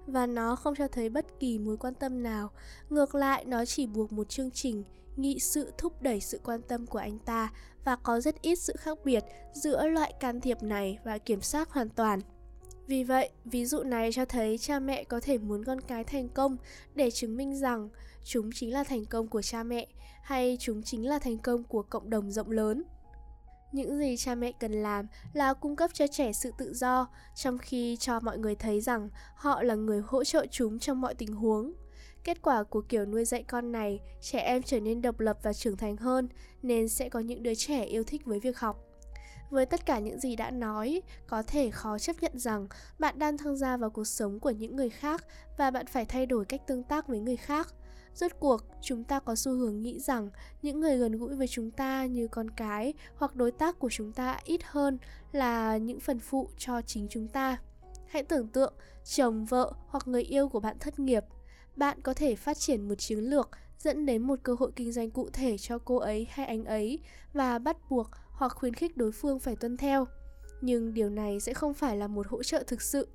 Và 0.07 0.25
nó 0.25 0.55
không 0.55 0.75
cho 0.75 0.87
thấy 0.87 1.09
bất 1.09 1.25
kỳ 1.39 1.59
mối 1.59 1.77
quan 1.77 1.93
tâm 1.93 2.23
nào. 2.23 2.51
Ngược 2.89 3.15
lại, 3.15 3.45
nó 3.45 3.65
chỉ 3.65 3.87
buộc 3.87 4.11
một 4.11 4.29
chương 4.29 4.51
trình 4.51 4.83
nghị 5.17 5.39
sự 5.39 5.71
thúc 5.77 6.01
đẩy 6.01 6.19
sự 6.19 6.39
quan 6.43 6.61
tâm 6.61 6.85
của 6.85 6.99
anh 6.99 7.19
ta 7.19 7.49
và 7.85 7.95
có 7.95 8.19
rất 8.19 8.41
ít 8.41 8.55
sự 8.55 8.73
khác 8.79 8.97
biệt 9.05 9.23
giữa 9.53 9.87
loại 9.87 10.13
can 10.19 10.41
thiệp 10.41 10.63
này 10.63 10.99
và 11.03 11.17
kiểm 11.17 11.41
soát 11.41 11.69
hoàn 11.69 11.89
toàn. 11.89 12.19
Vì 12.87 13.03
vậy, 13.03 13.29
ví 13.45 13.65
dụ 13.65 13.83
này 13.83 14.11
cho 14.11 14.25
thấy 14.25 14.57
cha 14.57 14.79
mẹ 14.79 15.03
có 15.03 15.19
thể 15.19 15.37
muốn 15.37 15.63
con 15.65 15.81
cái 15.81 16.03
thành 16.03 16.29
công 16.29 16.57
để 16.95 17.11
chứng 17.11 17.37
minh 17.37 17.55
rằng 17.55 17.89
chúng 18.23 18.49
chính 18.55 18.73
là 18.73 18.83
thành 18.83 19.05
công 19.05 19.27
của 19.27 19.41
cha 19.41 19.63
mẹ 19.63 19.87
hay 20.23 20.57
chúng 20.59 20.83
chính 20.83 21.07
là 21.07 21.19
thành 21.19 21.37
công 21.37 21.63
của 21.63 21.81
cộng 21.81 22.09
đồng 22.09 22.31
rộng 22.31 22.51
lớn. 22.51 22.83
Những 23.71 23.97
gì 23.97 24.17
cha 24.17 24.35
mẹ 24.35 24.51
cần 24.51 24.71
làm 24.71 25.07
là 25.33 25.53
cung 25.53 25.75
cấp 25.75 25.91
cho 25.93 26.07
trẻ 26.07 26.33
sự 26.33 26.51
tự 26.57 26.73
do, 26.73 27.07
trong 27.35 27.57
khi 27.57 27.97
cho 27.97 28.19
mọi 28.19 28.37
người 28.37 28.55
thấy 28.55 28.81
rằng 28.81 29.09
họ 29.35 29.63
là 29.63 29.75
người 29.75 30.01
hỗ 30.05 30.23
trợ 30.23 30.45
chúng 30.51 30.79
trong 30.79 31.01
mọi 31.01 31.15
tình 31.15 31.33
huống. 31.33 31.73
Kết 32.23 32.41
quả 32.41 32.63
của 32.63 32.81
kiểu 32.81 33.05
nuôi 33.05 33.25
dạy 33.25 33.43
con 33.43 33.71
này, 33.71 33.99
trẻ 34.21 34.39
em 34.39 34.63
trở 34.63 34.79
nên 34.79 35.01
độc 35.01 35.19
lập 35.19 35.37
và 35.43 35.53
trưởng 35.53 35.77
thành 35.77 35.97
hơn, 35.97 36.29
nên 36.61 36.89
sẽ 36.89 37.09
có 37.09 37.19
những 37.19 37.43
đứa 37.43 37.55
trẻ 37.55 37.83
yêu 37.83 38.03
thích 38.03 38.25
với 38.25 38.39
việc 38.39 38.59
học. 38.59 38.85
Với 39.49 39.65
tất 39.65 39.85
cả 39.85 39.99
những 39.99 40.19
gì 40.19 40.35
đã 40.35 40.51
nói, 40.51 41.01
có 41.27 41.43
thể 41.47 41.71
khó 41.71 41.99
chấp 41.99 42.15
nhận 42.21 42.39
rằng 42.39 42.67
bạn 42.99 43.19
đang 43.19 43.37
tham 43.37 43.55
gia 43.55 43.77
vào 43.77 43.89
cuộc 43.89 44.07
sống 44.07 44.39
của 44.39 44.49
những 44.49 44.75
người 44.75 44.89
khác 44.89 45.25
và 45.57 45.71
bạn 45.71 45.85
phải 45.85 46.05
thay 46.05 46.25
đổi 46.25 46.45
cách 46.45 46.67
tương 46.67 46.83
tác 46.83 47.07
với 47.07 47.19
người 47.19 47.37
khác. 47.37 47.73
Rốt 48.15 48.31
cuộc, 48.39 48.61
chúng 48.81 49.03
ta 49.03 49.19
có 49.19 49.35
xu 49.35 49.51
hướng 49.51 49.81
nghĩ 49.81 49.99
rằng 49.99 50.29
những 50.61 50.79
người 50.79 50.97
gần 50.97 51.17
gũi 51.17 51.35
với 51.35 51.47
chúng 51.47 51.71
ta 51.71 52.05
như 52.05 52.27
con 52.27 52.49
cái 52.49 52.93
hoặc 53.15 53.35
đối 53.35 53.51
tác 53.51 53.79
của 53.79 53.89
chúng 53.91 54.11
ta 54.11 54.39
ít 54.43 54.61
hơn 54.63 54.97
là 55.31 55.77
những 55.77 55.99
phần 55.99 56.19
phụ 56.19 56.49
cho 56.57 56.81
chính 56.81 57.07
chúng 57.09 57.27
ta. 57.27 57.57
Hãy 58.07 58.23
tưởng 58.23 58.47
tượng 58.47 58.73
chồng, 59.03 59.45
vợ 59.45 59.73
hoặc 59.87 60.07
người 60.07 60.23
yêu 60.23 60.49
của 60.49 60.59
bạn 60.59 60.77
thất 60.79 60.99
nghiệp. 60.99 61.23
Bạn 61.75 62.01
có 62.01 62.13
thể 62.13 62.35
phát 62.35 62.57
triển 62.57 62.87
một 62.87 62.95
chiến 62.95 63.19
lược 63.19 63.49
dẫn 63.79 64.05
đến 64.05 64.21
một 64.21 64.39
cơ 64.43 64.55
hội 64.59 64.71
kinh 64.75 64.91
doanh 64.91 65.11
cụ 65.11 65.29
thể 65.33 65.57
cho 65.57 65.77
cô 65.77 65.97
ấy 65.97 66.27
hay 66.29 66.45
anh 66.45 66.65
ấy 66.65 66.99
và 67.33 67.59
bắt 67.59 67.77
buộc 67.89 68.09
hoặc 68.31 68.51
khuyến 68.55 68.73
khích 68.73 68.97
đối 68.97 69.11
phương 69.11 69.39
phải 69.39 69.55
tuân 69.55 69.77
theo. 69.77 70.07
Nhưng 70.61 70.93
điều 70.93 71.09
này 71.09 71.39
sẽ 71.39 71.53
không 71.53 71.73
phải 71.73 71.97
là 71.97 72.07
một 72.07 72.27
hỗ 72.27 72.43
trợ 72.43 72.63
thực 72.67 72.81
sự 72.81 73.07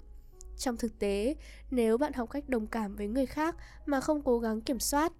trong 0.58 0.76
thực 0.76 0.98
tế, 0.98 1.34
nếu 1.70 1.98
bạn 1.98 2.12
học 2.12 2.30
cách 2.30 2.48
đồng 2.48 2.66
cảm 2.66 2.96
với 2.96 3.08
người 3.08 3.26
khác 3.26 3.56
mà 3.86 4.00
không 4.00 4.22
cố 4.22 4.38
gắng 4.38 4.60
kiểm 4.60 4.78
soát, 4.78 5.12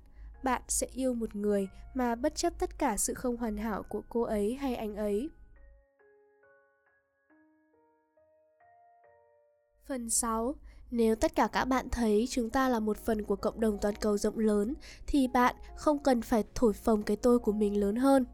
bạn 0.43 0.63
sẽ 0.69 0.87
yêu 0.93 1.15
một 1.15 1.37
người 1.37 1.69
mà 1.95 2.15
bất 2.15 2.35
chấp 2.35 2.53
tất 2.59 2.79
cả 2.79 2.97
sự 2.97 3.15
không 3.15 3.37
hoàn 3.37 3.57
hảo 3.57 3.83
của 3.83 4.03
cô 4.09 4.23
ấy 4.23 4.55
hay 4.55 4.75
anh 4.77 4.97
ấy 4.97 5.31
Phần 9.87 10.11
6. 10.11 10.55
Nếu 10.91 11.15
tất 11.15 11.35
cả 11.35 11.49
các 11.53 11.65
bạn 11.65 11.89
thấy 11.91 12.27
chúng 12.31 12.51
ta 12.51 12.69
là 12.69 12.81
một 12.81 12.99
phần 12.99 13.23
của 13.23 13.37
cộng 13.37 13.61
đồng 13.61 13.79
toàn 13.79 13.95
cầu 14.01 14.19
rộng 14.19 14.39
lớn 14.39 14.75
thì 15.07 15.29
bạn 15.29 15.57
không 15.77 15.99
cần 15.99 16.23
phải 16.23 16.45
thổi 16.55 16.73
phồng 16.73 17.03
cái 17.03 17.17
tôi 17.17 17.39
của 17.39 17.53
mình 17.53 17.81
lớn 17.81 17.97
hơn. 17.97 18.25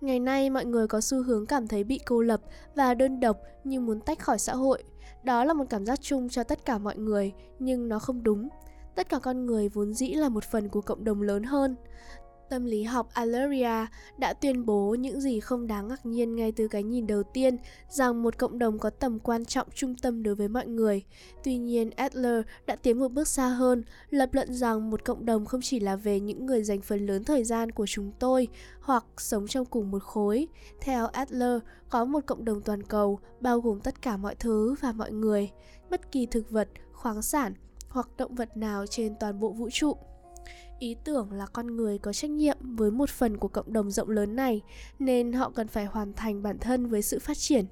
Ngày 0.00 0.20
nay 0.20 0.50
mọi 0.50 0.64
người 0.64 0.88
có 0.88 1.00
xu 1.00 1.22
hướng 1.22 1.46
cảm 1.46 1.68
thấy 1.68 1.84
bị 1.84 2.00
cô 2.06 2.22
lập 2.22 2.40
và 2.74 2.94
đơn 2.94 3.20
độc 3.20 3.38
như 3.64 3.80
muốn 3.80 4.00
tách 4.00 4.18
khỏi 4.18 4.38
xã 4.38 4.54
hội. 4.54 4.82
Đó 5.22 5.44
là 5.44 5.52
một 5.52 5.64
cảm 5.70 5.86
giác 5.86 6.00
chung 6.02 6.28
cho 6.28 6.44
tất 6.44 6.64
cả 6.64 6.78
mọi 6.78 6.96
người, 6.96 7.32
nhưng 7.58 7.88
nó 7.88 7.98
không 7.98 8.22
đúng. 8.22 8.48
Tất 8.94 9.08
cả 9.08 9.18
con 9.18 9.46
người 9.46 9.68
vốn 9.68 9.94
dĩ 9.94 10.14
là 10.14 10.28
một 10.28 10.44
phần 10.44 10.68
của 10.68 10.80
cộng 10.80 11.04
đồng 11.04 11.22
lớn 11.22 11.42
hơn. 11.42 11.76
Tâm 12.54 12.64
lý 12.64 12.82
học 12.82 13.08
Alleria 13.12 13.86
đã 14.18 14.32
tuyên 14.32 14.66
bố 14.66 14.94
những 14.94 15.20
gì 15.20 15.40
không 15.40 15.66
đáng 15.66 15.88
ngạc 15.88 16.06
nhiên 16.06 16.36
ngay 16.36 16.52
từ 16.52 16.68
cái 16.68 16.82
nhìn 16.82 17.06
đầu 17.06 17.22
tiên 17.22 17.56
rằng 17.88 18.22
một 18.22 18.38
cộng 18.38 18.58
đồng 18.58 18.78
có 18.78 18.90
tầm 18.90 19.18
quan 19.18 19.44
trọng 19.44 19.68
trung 19.74 19.94
tâm 19.96 20.22
đối 20.22 20.34
với 20.34 20.48
mọi 20.48 20.66
người. 20.66 21.02
Tuy 21.44 21.56
nhiên, 21.58 21.90
Adler 21.90 22.44
đã 22.66 22.76
tiến 22.76 22.98
một 22.98 23.08
bước 23.08 23.28
xa 23.28 23.48
hơn, 23.48 23.82
lập 24.10 24.28
luận 24.32 24.54
rằng 24.54 24.90
một 24.90 25.04
cộng 25.04 25.26
đồng 25.26 25.44
không 25.44 25.60
chỉ 25.60 25.80
là 25.80 25.96
về 25.96 26.20
những 26.20 26.46
người 26.46 26.62
dành 26.62 26.80
phần 26.80 27.06
lớn 27.06 27.24
thời 27.24 27.44
gian 27.44 27.70
của 27.70 27.86
chúng 27.86 28.12
tôi 28.18 28.48
hoặc 28.80 29.04
sống 29.16 29.46
trong 29.46 29.66
cùng 29.66 29.90
một 29.90 30.02
khối. 30.02 30.48
Theo 30.80 31.06
Adler, 31.06 31.60
có 31.88 32.04
một 32.04 32.26
cộng 32.26 32.44
đồng 32.44 32.60
toàn 32.60 32.82
cầu 32.82 33.18
bao 33.40 33.60
gồm 33.60 33.80
tất 33.80 34.02
cả 34.02 34.16
mọi 34.16 34.34
thứ 34.34 34.74
và 34.80 34.92
mọi 34.92 35.12
người, 35.12 35.50
bất 35.90 36.12
kỳ 36.12 36.26
thực 36.26 36.50
vật, 36.50 36.68
khoáng 36.92 37.22
sản 37.22 37.54
hoặc 37.88 38.08
động 38.16 38.34
vật 38.34 38.56
nào 38.56 38.86
trên 38.86 39.14
toàn 39.20 39.40
bộ 39.40 39.52
vũ 39.52 39.68
trụ 39.72 39.96
ý 40.78 40.96
tưởng 41.04 41.32
là 41.32 41.46
con 41.46 41.76
người 41.76 41.98
có 41.98 42.12
trách 42.12 42.30
nhiệm 42.30 42.76
với 42.76 42.90
một 42.90 43.10
phần 43.10 43.36
của 43.36 43.48
cộng 43.48 43.72
đồng 43.72 43.90
rộng 43.90 44.10
lớn 44.10 44.36
này, 44.36 44.62
nên 44.98 45.32
họ 45.32 45.50
cần 45.50 45.68
phải 45.68 45.84
hoàn 45.84 46.12
thành 46.12 46.42
bản 46.42 46.58
thân 46.58 46.86
với 46.86 47.02
sự 47.02 47.18
phát 47.18 47.38
triển. 47.38 47.66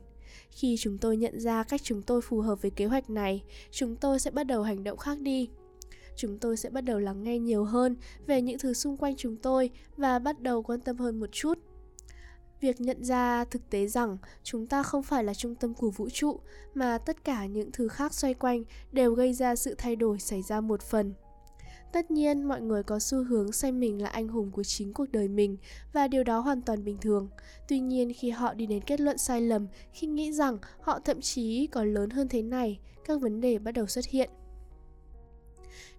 Khi 0.51 0.77
chúng 0.79 0.99
tôi 0.99 1.17
nhận 1.17 1.41
ra 1.41 1.63
cách 1.63 1.81
chúng 1.85 2.03
tôi 2.03 2.21
phù 2.21 2.41
hợp 2.41 2.63
với 2.63 2.71
kế 2.71 2.87
hoạch 2.87 3.11
này, 3.11 3.43
chúng 3.71 3.97
tôi 3.97 4.19
sẽ 4.19 4.31
bắt 4.31 4.45
đầu 4.45 4.63
hành 4.63 4.85
động 4.85 4.99
khác 4.99 5.21
đi. 5.21 5.49
Chúng 6.17 6.39
tôi 6.39 6.57
sẽ 6.57 6.71
bắt 6.71 6.81
đầu 6.81 6.99
lắng 6.99 7.23
nghe 7.23 7.39
nhiều 7.39 7.65
hơn 7.65 7.97
về 8.27 8.43
những 8.43 8.59
thứ 8.59 8.73
xung 8.73 8.97
quanh 8.97 9.17
chúng 9.17 9.37
tôi 9.37 9.71
và 9.97 10.19
bắt 10.19 10.41
đầu 10.41 10.63
quan 10.63 10.81
tâm 10.81 10.97
hơn 10.99 11.21
một 11.21 11.33
chút. 11.33 11.59
Việc 12.61 12.81
nhận 12.81 13.05
ra 13.05 13.45
thực 13.45 13.71
tế 13.71 13.87
rằng 13.87 14.19
chúng 14.43 14.67
ta 14.67 14.83
không 14.83 15.03
phải 15.03 15.25
là 15.25 15.35
trung 15.35 15.55
tâm 15.55 15.75
của 15.75 15.91
vũ 15.91 16.09
trụ, 16.11 16.41
mà 16.75 16.99
tất 16.99 17.25
cả 17.25 17.47
những 17.47 17.71
thứ 17.73 17.89
khác 17.89 18.15
xoay 18.15 18.35
quanh 18.35 18.65
đều 18.93 19.15
gây 19.15 19.35
ra 19.35 19.57
sự 19.57 19.75
thay 19.79 19.97
đổi 19.97 20.19
xảy 20.19 20.43
ra 20.43 20.61
một 20.61 20.83
phần. 20.83 21.15
Tất 21.93 22.11
nhiên, 22.11 22.43
mọi 22.43 22.61
người 22.61 22.83
có 22.83 22.99
xu 22.99 23.25
hướng 23.25 23.53
xem 23.53 23.81
mình 23.81 24.03
là 24.03 24.09
anh 24.09 24.29
hùng 24.29 24.51
của 24.51 24.65
chính 24.65 24.93
cuộc 24.93 25.13
đời 25.13 25.29
mình 25.29 25.57
và 25.93 26.09
điều 26.09 26.25
đó 26.25 26.39
hoàn 26.39 26.63
toàn 26.63 26.85
bình 26.85 26.99
thường. 27.01 27.29
Tuy 27.69 27.81
nhiên, 27.81 28.13
khi 28.17 28.31
họ 28.31 28.55
đi 28.55 28.67
đến 28.67 28.83
kết 28.87 29.01
luận 29.01 29.19
sai 29.19 29.41
lầm, 29.41 29.67
khi 29.93 30.07
nghĩ 30.07 30.33
rằng 30.33 30.59
họ 30.81 31.01
thậm 31.01 31.21
chí 31.21 31.67
còn 31.67 31.95
lớn 31.95 32.11
hơn 32.11 32.29
thế 32.29 32.43
này, 32.43 32.81
các 33.05 33.21
vấn 33.21 33.41
đề 33.41 33.59
bắt 33.59 33.73
đầu 33.73 33.87
xuất 33.87 34.07
hiện. 34.07 34.31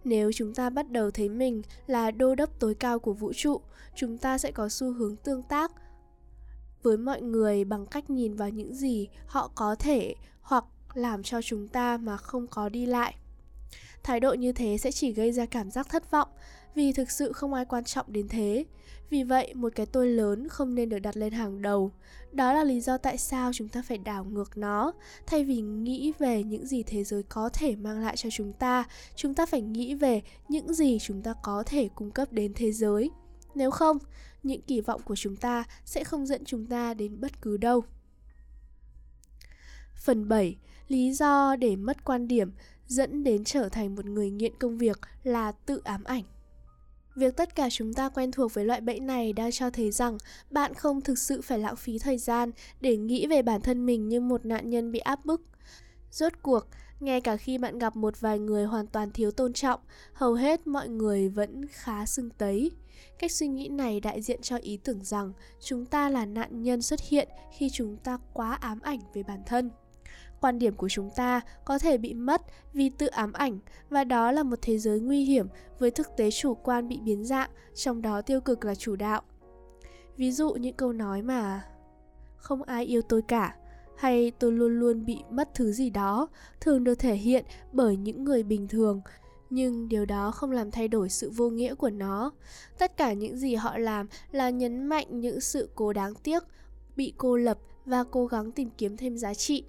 Nếu 0.04 0.32
chúng 0.32 0.54
ta 0.54 0.70
bắt 0.70 0.92
đầu 0.92 1.12
thấy 1.12 1.30
mình 1.30 1.62
là 1.88 2.12
đô 2.12 2.36
đốc 2.36 2.60
tối 2.60 2.76
cao 2.76 3.00
của 3.00 3.14
vũ 3.14 3.34
trụ, 3.34 3.62
chúng 3.96 4.18
ta 4.18 4.38
sẽ 4.38 4.52
có 4.52 4.70
xu 4.70 4.94
hướng 4.94 5.16
tương 5.16 5.44
tác 5.44 5.72
với 6.84 6.98
mọi 6.98 7.22
người 7.22 7.64
bằng 7.64 7.86
cách 7.86 8.10
nhìn 8.10 8.36
vào 8.36 8.50
những 8.50 8.74
gì 8.76 9.08
họ 9.26 9.52
có 9.56 9.76
thể 9.76 10.16
hoặc 10.42 10.66
làm 10.94 11.24
cho 11.24 11.42
chúng 11.42 11.68
ta 11.68 11.98
mà 11.98 12.18
không 12.18 12.48
có 12.48 12.70
đi 12.70 12.86
lại 12.86 13.16
Thái 14.04 14.20
độ 14.20 14.34
như 14.34 14.52
thế 14.52 14.78
sẽ 14.78 14.92
chỉ 14.92 15.14
gây 15.14 15.32
ra 15.32 15.46
cảm 15.46 15.72
giác 15.72 15.90
thất 15.90 16.12
vọng 16.12 16.28
vì 16.76 16.94
thực 16.94 17.12
sự 17.12 17.32
không 17.32 17.54
ai 17.54 17.66
quan 17.66 17.84
trọng 17.84 18.06
đến 18.10 18.28
thế. 18.28 18.66
Vì 19.10 19.24
vậy, 19.24 19.54
một 19.54 19.74
cái 19.76 19.86
tôi 19.86 20.08
lớn 20.08 20.48
không 20.48 20.76
nên 20.76 20.90
được 20.90 21.00
đặt 21.00 21.18
lên 21.18 21.34
hàng 21.34 21.62
đầu. 21.62 21.92
Đó 22.32 22.54
là 22.54 22.64
lý 22.64 22.82
do 22.82 22.98
tại 22.98 23.18
sao 23.18 23.54
chúng 23.54 23.68
ta 23.68 23.82
phải 23.82 23.98
đảo 23.98 24.26
ngược 24.26 24.58
nó. 24.58 24.94
Thay 25.26 25.44
vì 25.44 25.62
nghĩ 25.62 26.14
về 26.20 26.44
những 26.44 26.68
gì 26.68 26.84
thế 26.84 27.04
giới 27.04 27.24
có 27.24 27.50
thể 27.50 27.76
mang 27.76 28.00
lại 28.00 28.18
cho 28.18 28.30
chúng 28.32 28.54
ta, 28.54 28.84
chúng 29.16 29.34
ta 29.34 29.46
phải 29.46 29.62
nghĩ 29.62 29.96
về 29.96 30.22
những 30.50 30.74
gì 30.74 31.00
chúng 31.02 31.22
ta 31.22 31.34
có 31.44 31.64
thể 31.66 31.90
cung 31.96 32.12
cấp 32.12 32.32
đến 32.32 32.54
thế 32.56 32.72
giới. 32.72 33.12
Nếu 33.56 33.72
không, 33.72 33.98
những 34.44 34.62
kỳ 34.62 34.82
vọng 34.82 35.02
của 35.06 35.16
chúng 35.16 35.36
ta 35.36 35.64
sẽ 35.86 36.04
không 36.04 36.26
dẫn 36.26 36.46
chúng 36.46 36.66
ta 36.66 36.94
đến 36.94 37.22
bất 37.22 37.42
cứ 37.42 37.58
đâu. 37.58 37.84
Phần 39.96 40.28
7. 40.30 40.58
Lý 40.88 41.14
do 41.14 41.56
để 41.56 41.76
mất 41.76 42.06
quan 42.06 42.28
điểm 42.28 42.52
dẫn 42.88 43.24
đến 43.24 43.44
trở 43.44 43.70
thành 43.70 43.96
một 43.96 44.06
người 44.06 44.30
nghiện 44.30 44.54
công 44.60 44.78
việc 44.78 45.00
là 45.24 45.52
tự 45.52 45.82
ám 45.84 46.04
ảnh. 46.04 46.24
Việc 47.16 47.38
tất 47.38 47.56
cả 47.56 47.70
chúng 47.72 47.94
ta 47.94 48.10
quen 48.10 48.32
thuộc 48.32 48.54
với 48.54 48.66
loại 48.66 48.82
bẫy 48.82 49.00
này 49.00 49.34
đang 49.34 49.52
cho 49.52 49.70
thấy 49.70 49.92
rằng 49.92 50.18
bạn 50.50 50.74
không 50.74 51.02
thực 51.02 51.20
sự 51.20 51.42
phải 51.42 51.60
lãng 51.60 51.76
phí 51.76 52.00
thời 52.00 52.18
gian 52.18 52.52
để 52.82 52.98
nghĩ 52.98 53.28
về 53.28 53.42
bản 53.42 53.62
thân 53.62 53.86
mình 53.86 54.10
như 54.10 54.22
một 54.22 54.46
nạn 54.46 54.70
nhân 54.70 54.92
bị 54.92 55.00
áp 55.00 55.26
bức. 55.26 55.42
Rốt 56.12 56.34
cuộc, 56.42 56.68
ngay 57.00 57.22
cả 57.22 57.38
khi 57.38 57.58
bạn 57.58 57.80
gặp 57.80 57.96
một 57.96 58.22
vài 58.22 58.40
người 58.40 58.66
hoàn 58.66 58.88
toàn 58.88 59.12
thiếu 59.12 59.32
tôn 59.32 59.54
trọng, 59.54 59.80
hầu 60.14 60.34
hết 60.34 60.68
mọi 60.68 60.90
người 60.90 61.30
vẫn 61.30 61.68
khá 61.68 62.06
sưng 62.06 62.30
tấy. 62.30 62.72
Cách 63.20 63.32
suy 63.32 63.48
nghĩ 63.48 63.68
này 63.68 64.00
đại 64.00 64.22
diện 64.22 64.42
cho 64.42 64.58
ý 64.58 64.78
tưởng 64.78 65.04
rằng 65.04 65.34
chúng 65.62 65.86
ta 65.86 66.10
là 66.10 66.26
nạn 66.26 66.64
nhân 66.64 66.82
xuất 66.82 67.00
hiện 67.10 67.30
khi 67.58 67.70
chúng 67.70 67.98
ta 67.98 68.18
quá 68.34 68.54
ám 68.62 68.80
ảnh 68.82 69.00
về 69.14 69.24
bản 69.24 69.40
thân 69.46 69.70
quan 70.44 70.60
điểm 70.60 70.76
của 70.76 70.90
chúng 70.90 71.10
ta 71.16 71.42
có 71.66 71.80
thể 71.80 71.98
bị 71.98 72.14
mất 72.14 72.42
vì 72.74 72.90
tự 72.90 73.08
ám 73.08 73.34
ảnh 73.34 73.60
và 73.90 74.04
đó 74.04 74.32
là 74.32 74.44
một 74.44 74.60
thế 74.62 74.78
giới 74.78 75.00
nguy 75.00 75.24
hiểm 75.24 75.48
với 75.80 75.92
thực 75.92 76.08
tế 76.18 76.32
chủ 76.32 76.54
quan 76.54 76.88
bị 76.88 77.00
biến 77.04 77.26
dạng, 77.26 77.50
trong 77.76 78.02
đó 78.02 78.22
tiêu 78.22 78.42
cực 78.42 78.66
là 78.66 78.76
chủ 78.76 78.96
đạo. 78.96 79.22
Ví 80.18 80.32
dụ 80.32 80.54
những 80.54 80.76
câu 80.76 80.94
nói 80.94 81.22
mà 81.22 81.64
không 82.38 82.64
ai 82.64 82.86
yêu 82.86 83.02
tôi 83.02 83.22
cả 83.22 83.56
hay 83.98 84.32
tôi 84.40 84.52
luôn 84.52 84.80
luôn 84.80 85.06
bị 85.06 85.20
mất 85.30 85.50
thứ 85.54 85.72
gì 85.72 85.90
đó 85.90 86.28
thường 86.62 86.84
được 86.84 86.96
thể 86.96 87.16
hiện 87.16 87.46
bởi 87.72 87.98
những 87.98 88.24
người 88.24 88.44
bình 88.44 88.68
thường 88.68 89.02
nhưng 89.50 89.90
điều 89.90 90.06
đó 90.06 90.32
không 90.32 90.52
làm 90.52 90.72
thay 90.72 90.88
đổi 90.88 91.10
sự 91.10 91.30
vô 91.30 91.50
nghĩa 91.50 91.76
của 91.76 91.90
nó 91.90 92.32
tất 92.78 92.98
cả 92.98 93.14
những 93.14 93.38
gì 93.38 93.56
họ 93.56 93.78
làm 93.78 94.08
là 94.32 94.50
nhấn 94.50 94.86
mạnh 94.86 95.20
những 95.20 95.42
sự 95.42 95.70
cố 95.76 95.94
đáng 95.94 96.14
tiếc 96.24 96.44
bị 96.96 97.14
cô 97.18 97.38
lập 97.38 97.58
và 97.86 98.04
cố 98.12 98.26
gắng 98.26 98.52
tìm 98.52 98.70
kiếm 98.78 98.98
thêm 98.98 99.18
giá 99.18 99.34
trị 99.34 99.66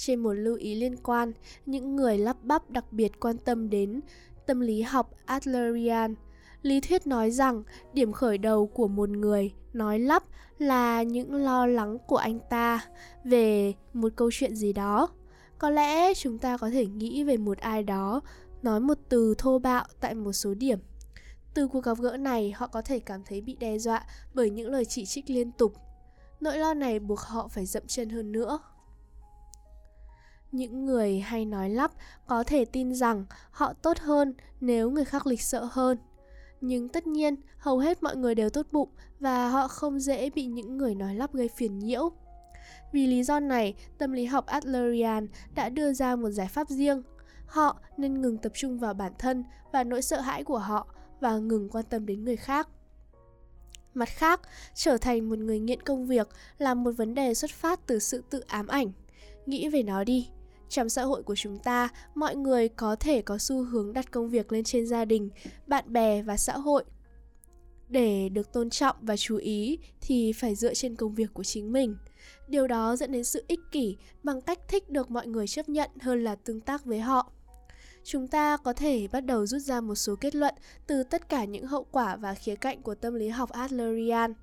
trên 0.00 0.20
một 0.20 0.32
lưu 0.32 0.56
ý 0.56 0.74
liên 0.74 0.96
quan, 0.96 1.32
những 1.66 1.96
người 1.96 2.18
lắp 2.18 2.36
bắp 2.42 2.70
đặc 2.70 2.92
biệt 2.92 3.20
quan 3.20 3.38
tâm 3.38 3.70
đến 3.70 4.00
tâm 4.46 4.60
lý 4.60 4.82
học 4.82 5.10
Adlerian. 5.24 6.14
Lý 6.62 6.80
thuyết 6.80 7.06
nói 7.06 7.30
rằng 7.30 7.62
điểm 7.92 8.12
khởi 8.12 8.38
đầu 8.38 8.66
của 8.66 8.88
một 8.88 9.08
người 9.08 9.52
nói 9.72 9.98
lắp 9.98 10.24
là 10.58 11.02
những 11.02 11.34
lo 11.34 11.66
lắng 11.66 11.98
của 12.06 12.16
anh 12.16 12.38
ta 12.50 12.80
về 13.24 13.74
một 13.92 14.12
câu 14.16 14.30
chuyện 14.32 14.56
gì 14.56 14.72
đó. 14.72 15.08
Có 15.58 15.70
lẽ 15.70 16.14
chúng 16.14 16.38
ta 16.38 16.56
có 16.56 16.70
thể 16.70 16.86
nghĩ 16.86 17.24
về 17.24 17.36
một 17.36 17.58
ai 17.58 17.82
đó 17.82 18.20
nói 18.62 18.80
một 18.80 18.98
từ 19.08 19.34
thô 19.38 19.58
bạo 19.58 19.84
tại 20.00 20.14
một 20.14 20.32
số 20.32 20.54
điểm. 20.54 20.78
Từ 21.54 21.68
cuộc 21.68 21.84
gặp 21.84 21.98
gỡ 21.98 22.16
này, 22.16 22.50
họ 22.50 22.66
có 22.66 22.82
thể 22.82 22.98
cảm 22.98 23.22
thấy 23.24 23.40
bị 23.40 23.54
đe 23.54 23.78
dọa 23.78 24.04
bởi 24.34 24.50
những 24.50 24.70
lời 24.70 24.84
chỉ 24.84 25.06
trích 25.06 25.30
liên 25.30 25.52
tục. 25.52 25.74
Nỗi 26.40 26.58
lo 26.58 26.74
này 26.74 26.98
buộc 26.98 27.20
họ 27.20 27.48
phải 27.48 27.66
dậm 27.66 27.82
chân 27.86 28.10
hơn 28.10 28.32
nữa. 28.32 28.58
Những 30.52 30.84
người 30.84 31.20
hay 31.20 31.44
nói 31.44 31.70
lắp 31.70 31.92
có 32.26 32.44
thể 32.44 32.64
tin 32.64 32.94
rằng 32.94 33.24
họ 33.50 33.72
tốt 33.72 33.98
hơn 33.98 34.34
nếu 34.60 34.90
người 34.90 35.04
khác 35.04 35.26
lịch 35.26 35.42
sợ 35.42 35.68
hơn. 35.70 35.98
Nhưng 36.60 36.88
tất 36.88 37.06
nhiên, 37.06 37.36
hầu 37.58 37.78
hết 37.78 38.02
mọi 38.02 38.16
người 38.16 38.34
đều 38.34 38.50
tốt 38.50 38.66
bụng 38.72 38.88
và 39.20 39.48
họ 39.48 39.68
không 39.68 40.00
dễ 40.00 40.30
bị 40.30 40.46
những 40.46 40.78
người 40.78 40.94
nói 40.94 41.14
lắp 41.14 41.34
gây 41.34 41.48
phiền 41.48 41.78
nhiễu. 41.78 42.12
Vì 42.92 43.06
lý 43.06 43.22
do 43.22 43.40
này, 43.40 43.74
tâm 43.98 44.12
lý 44.12 44.24
học 44.24 44.46
Adlerian 44.46 45.28
đã 45.54 45.68
đưa 45.68 45.92
ra 45.92 46.16
một 46.16 46.30
giải 46.30 46.48
pháp 46.48 46.68
riêng. 46.68 47.02
Họ 47.46 47.80
nên 47.96 48.20
ngừng 48.20 48.38
tập 48.38 48.52
trung 48.54 48.78
vào 48.78 48.94
bản 48.94 49.12
thân 49.18 49.44
và 49.72 49.84
nỗi 49.84 50.02
sợ 50.02 50.20
hãi 50.20 50.44
của 50.44 50.58
họ 50.58 50.86
và 51.20 51.38
ngừng 51.38 51.68
quan 51.68 51.84
tâm 51.90 52.06
đến 52.06 52.24
người 52.24 52.36
khác. 52.36 52.68
Mặt 53.94 54.08
khác, 54.08 54.40
trở 54.74 54.96
thành 54.96 55.28
một 55.28 55.38
người 55.38 55.60
nghiện 55.60 55.82
công 55.82 56.06
việc 56.06 56.28
là 56.58 56.74
một 56.74 56.90
vấn 56.96 57.14
đề 57.14 57.34
xuất 57.34 57.50
phát 57.50 57.80
từ 57.86 57.98
sự 57.98 58.24
tự 58.30 58.40
ám 58.40 58.66
ảnh. 58.66 58.92
Nghĩ 59.46 59.68
về 59.68 59.82
nó 59.82 60.04
đi. 60.04 60.28
Trong 60.70 60.88
xã 60.88 61.02
hội 61.02 61.22
của 61.22 61.34
chúng 61.34 61.58
ta, 61.58 61.88
mọi 62.14 62.36
người 62.36 62.68
có 62.68 62.96
thể 62.96 63.22
có 63.22 63.38
xu 63.38 63.62
hướng 63.62 63.92
đặt 63.92 64.10
công 64.10 64.30
việc 64.30 64.52
lên 64.52 64.64
trên 64.64 64.86
gia 64.86 65.04
đình, 65.04 65.30
bạn 65.66 65.92
bè 65.92 66.22
và 66.22 66.36
xã 66.36 66.58
hội. 66.58 66.84
Để 67.88 68.28
được 68.28 68.52
tôn 68.52 68.70
trọng 68.70 68.96
và 69.00 69.16
chú 69.16 69.36
ý 69.36 69.78
thì 70.00 70.32
phải 70.32 70.54
dựa 70.54 70.74
trên 70.74 70.96
công 70.96 71.14
việc 71.14 71.34
của 71.34 71.44
chính 71.44 71.72
mình. 71.72 71.96
Điều 72.48 72.66
đó 72.66 72.96
dẫn 72.96 73.12
đến 73.12 73.24
sự 73.24 73.44
ích 73.48 73.60
kỷ 73.72 73.96
bằng 74.22 74.40
cách 74.40 74.58
thích 74.68 74.90
được 74.90 75.10
mọi 75.10 75.26
người 75.26 75.46
chấp 75.46 75.68
nhận 75.68 75.90
hơn 76.00 76.24
là 76.24 76.34
tương 76.34 76.60
tác 76.60 76.84
với 76.84 77.00
họ 77.00 77.32
chúng 78.04 78.28
ta 78.28 78.56
có 78.56 78.72
thể 78.72 79.08
bắt 79.12 79.20
đầu 79.20 79.46
rút 79.46 79.62
ra 79.62 79.80
một 79.80 79.94
số 79.94 80.16
kết 80.16 80.34
luận 80.34 80.54
từ 80.86 81.02
tất 81.02 81.28
cả 81.28 81.44
những 81.44 81.66
hậu 81.66 81.84
quả 81.84 82.16
và 82.16 82.34
khía 82.34 82.56
cạnh 82.56 82.82
của 82.82 82.94
tâm 82.94 83.14
lý 83.14 83.28
học 83.28 83.50
Adlerian. 83.50 84.34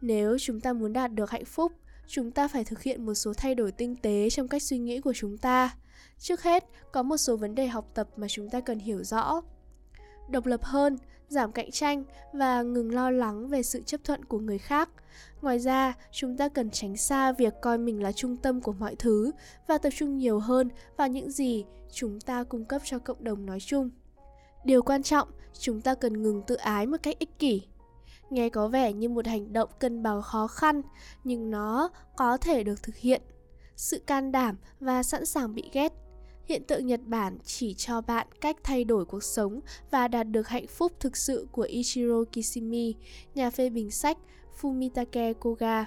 Nếu 0.00 0.38
chúng 0.38 0.60
ta 0.60 0.72
muốn 0.72 0.92
đạt 0.92 1.12
được 1.12 1.30
hạnh 1.30 1.44
phúc, 1.44 1.72
chúng 2.12 2.30
ta 2.30 2.48
phải 2.48 2.64
thực 2.64 2.82
hiện 2.82 3.06
một 3.06 3.14
số 3.14 3.32
thay 3.36 3.54
đổi 3.54 3.72
tinh 3.72 3.96
tế 3.96 4.30
trong 4.30 4.48
cách 4.48 4.62
suy 4.62 4.78
nghĩ 4.78 5.00
của 5.00 5.12
chúng 5.12 5.38
ta. 5.38 5.76
Trước 6.18 6.42
hết, 6.42 6.64
có 6.92 7.02
một 7.02 7.16
số 7.16 7.36
vấn 7.36 7.54
đề 7.54 7.66
học 7.66 7.90
tập 7.94 8.08
mà 8.16 8.26
chúng 8.28 8.50
ta 8.50 8.60
cần 8.60 8.78
hiểu 8.78 9.04
rõ. 9.04 9.42
Độc 10.28 10.46
lập 10.46 10.64
hơn, 10.64 10.98
giảm 11.28 11.52
cạnh 11.52 11.70
tranh 11.70 12.04
và 12.32 12.62
ngừng 12.62 12.94
lo 12.94 13.10
lắng 13.10 13.48
về 13.48 13.62
sự 13.62 13.82
chấp 13.82 14.00
thuận 14.04 14.24
của 14.24 14.38
người 14.38 14.58
khác. 14.58 14.90
Ngoài 15.42 15.58
ra, 15.58 15.94
chúng 16.10 16.36
ta 16.36 16.48
cần 16.48 16.70
tránh 16.70 16.96
xa 16.96 17.32
việc 17.32 17.54
coi 17.62 17.78
mình 17.78 18.02
là 18.02 18.12
trung 18.12 18.36
tâm 18.36 18.60
của 18.60 18.72
mọi 18.72 18.96
thứ 18.96 19.30
và 19.66 19.78
tập 19.78 19.90
trung 19.96 20.18
nhiều 20.18 20.38
hơn 20.38 20.68
vào 20.96 21.08
những 21.08 21.30
gì 21.30 21.64
chúng 21.92 22.20
ta 22.20 22.44
cung 22.44 22.64
cấp 22.64 22.82
cho 22.84 22.98
cộng 22.98 23.24
đồng 23.24 23.46
nói 23.46 23.60
chung. 23.60 23.90
Điều 24.64 24.82
quan 24.82 25.02
trọng, 25.02 25.28
chúng 25.58 25.80
ta 25.80 25.94
cần 25.94 26.22
ngừng 26.22 26.42
tự 26.46 26.54
ái 26.54 26.86
một 26.86 26.96
cách 27.02 27.18
ích 27.18 27.38
kỷ. 27.38 27.62
Nghe 28.32 28.48
có 28.48 28.68
vẻ 28.68 28.92
như 28.92 29.08
một 29.08 29.26
hành 29.26 29.52
động 29.52 29.70
cân 29.78 30.02
bằng 30.02 30.22
khó 30.22 30.46
khăn, 30.46 30.82
nhưng 31.24 31.50
nó 31.50 31.90
có 32.16 32.36
thể 32.36 32.64
được 32.64 32.82
thực 32.82 32.96
hiện. 32.96 33.22
Sự 33.76 33.98
can 34.06 34.32
đảm 34.32 34.56
và 34.80 35.02
sẵn 35.02 35.26
sàng 35.26 35.54
bị 35.54 35.70
ghét 35.72 35.92
Hiện 36.44 36.64
tượng 36.64 36.86
Nhật 36.86 37.00
Bản 37.06 37.38
chỉ 37.44 37.74
cho 37.74 38.00
bạn 38.00 38.26
cách 38.40 38.56
thay 38.64 38.84
đổi 38.84 39.04
cuộc 39.04 39.22
sống 39.22 39.60
và 39.90 40.08
đạt 40.08 40.28
được 40.30 40.48
hạnh 40.48 40.66
phúc 40.66 40.92
thực 41.00 41.16
sự 41.16 41.46
của 41.52 41.62
Ichiro 41.62 42.24
Kishimi, 42.32 42.94
nhà 43.34 43.50
phê 43.50 43.70
bình 43.70 43.90
sách 43.90 44.18
Fumitake 44.60 45.34
Koga. 45.34 45.86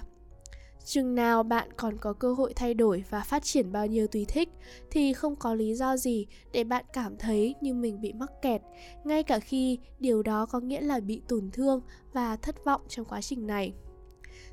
Chừng 0.86 1.14
nào 1.14 1.42
bạn 1.42 1.68
còn 1.76 1.98
có 1.98 2.12
cơ 2.12 2.32
hội 2.32 2.52
thay 2.56 2.74
đổi 2.74 3.04
và 3.10 3.20
phát 3.20 3.42
triển 3.42 3.72
bao 3.72 3.86
nhiêu 3.86 4.06
tùy 4.06 4.24
thích 4.28 4.48
thì 4.90 5.12
không 5.12 5.36
có 5.36 5.54
lý 5.54 5.74
do 5.74 5.96
gì 5.96 6.26
để 6.52 6.64
bạn 6.64 6.84
cảm 6.92 7.16
thấy 7.16 7.54
như 7.60 7.74
mình 7.74 8.00
bị 8.00 8.12
mắc 8.12 8.30
kẹt, 8.42 8.62
ngay 9.04 9.22
cả 9.22 9.38
khi 9.38 9.78
điều 9.98 10.22
đó 10.22 10.46
có 10.46 10.60
nghĩa 10.60 10.80
là 10.80 11.00
bị 11.00 11.22
tổn 11.28 11.50
thương 11.52 11.80
và 12.12 12.36
thất 12.36 12.64
vọng 12.64 12.80
trong 12.88 13.06
quá 13.06 13.20
trình 13.20 13.46
này. 13.46 13.74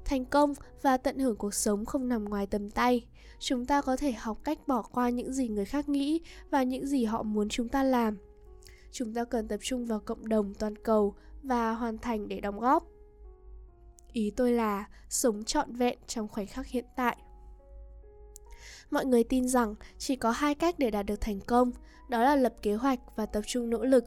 Thành 0.05 0.25
công 0.25 0.53
và 0.81 0.97
tận 0.97 1.19
hưởng 1.19 1.35
cuộc 1.35 1.53
sống 1.53 1.85
không 1.85 2.09
nằm 2.09 2.25
ngoài 2.25 2.47
tầm 2.47 2.71
tay. 2.71 3.05
Chúng 3.39 3.65
ta 3.65 3.81
có 3.81 3.97
thể 3.97 4.11
học 4.11 4.37
cách 4.43 4.67
bỏ 4.67 4.81
qua 4.81 5.09
những 5.09 5.33
gì 5.33 5.47
người 5.47 5.65
khác 5.65 5.89
nghĩ 5.89 6.21
và 6.49 6.63
những 6.63 6.87
gì 6.87 7.05
họ 7.05 7.23
muốn 7.23 7.49
chúng 7.49 7.69
ta 7.69 7.83
làm. 7.83 8.17
Chúng 8.91 9.13
ta 9.13 9.25
cần 9.25 9.47
tập 9.47 9.59
trung 9.61 9.85
vào 9.85 9.99
cộng 9.99 10.27
đồng 10.27 10.53
toàn 10.53 10.75
cầu 10.75 11.15
và 11.43 11.73
hoàn 11.73 11.97
thành 11.97 12.27
để 12.27 12.39
đóng 12.39 12.59
góp. 12.59 12.92
Ý 14.13 14.31
tôi 14.35 14.51
là 14.51 14.85
sống 15.09 15.43
trọn 15.43 15.75
vẹn 15.75 15.97
trong 16.07 16.27
khoảnh 16.27 16.47
khắc 16.47 16.67
hiện 16.67 16.85
tại. 16.95 17.17
Mọi 18.91 19.05
người 19.05 19.23
tin 19.23 19.47
rằng 19.47 19.75
chỉ 19.97 20.15
có 20.15 20.31
hai 20.31 20.55
cách 20.55 20.79
để 20.79 20.91
đạt 20.91 21.05
được 21.05 21.21
thành 21.21 21.39
công, 21.39 21.71
đó 22.09 22.23
là 22.23 22.35
lập 22.35 22.53
kế 22.61 22.75
hoạch 22.75 22.99
và 23.15 23.25
tập 23.25 23.41
trung 23.47 23.69
nỗ 23.69 23.85
lực. 23.85 24.05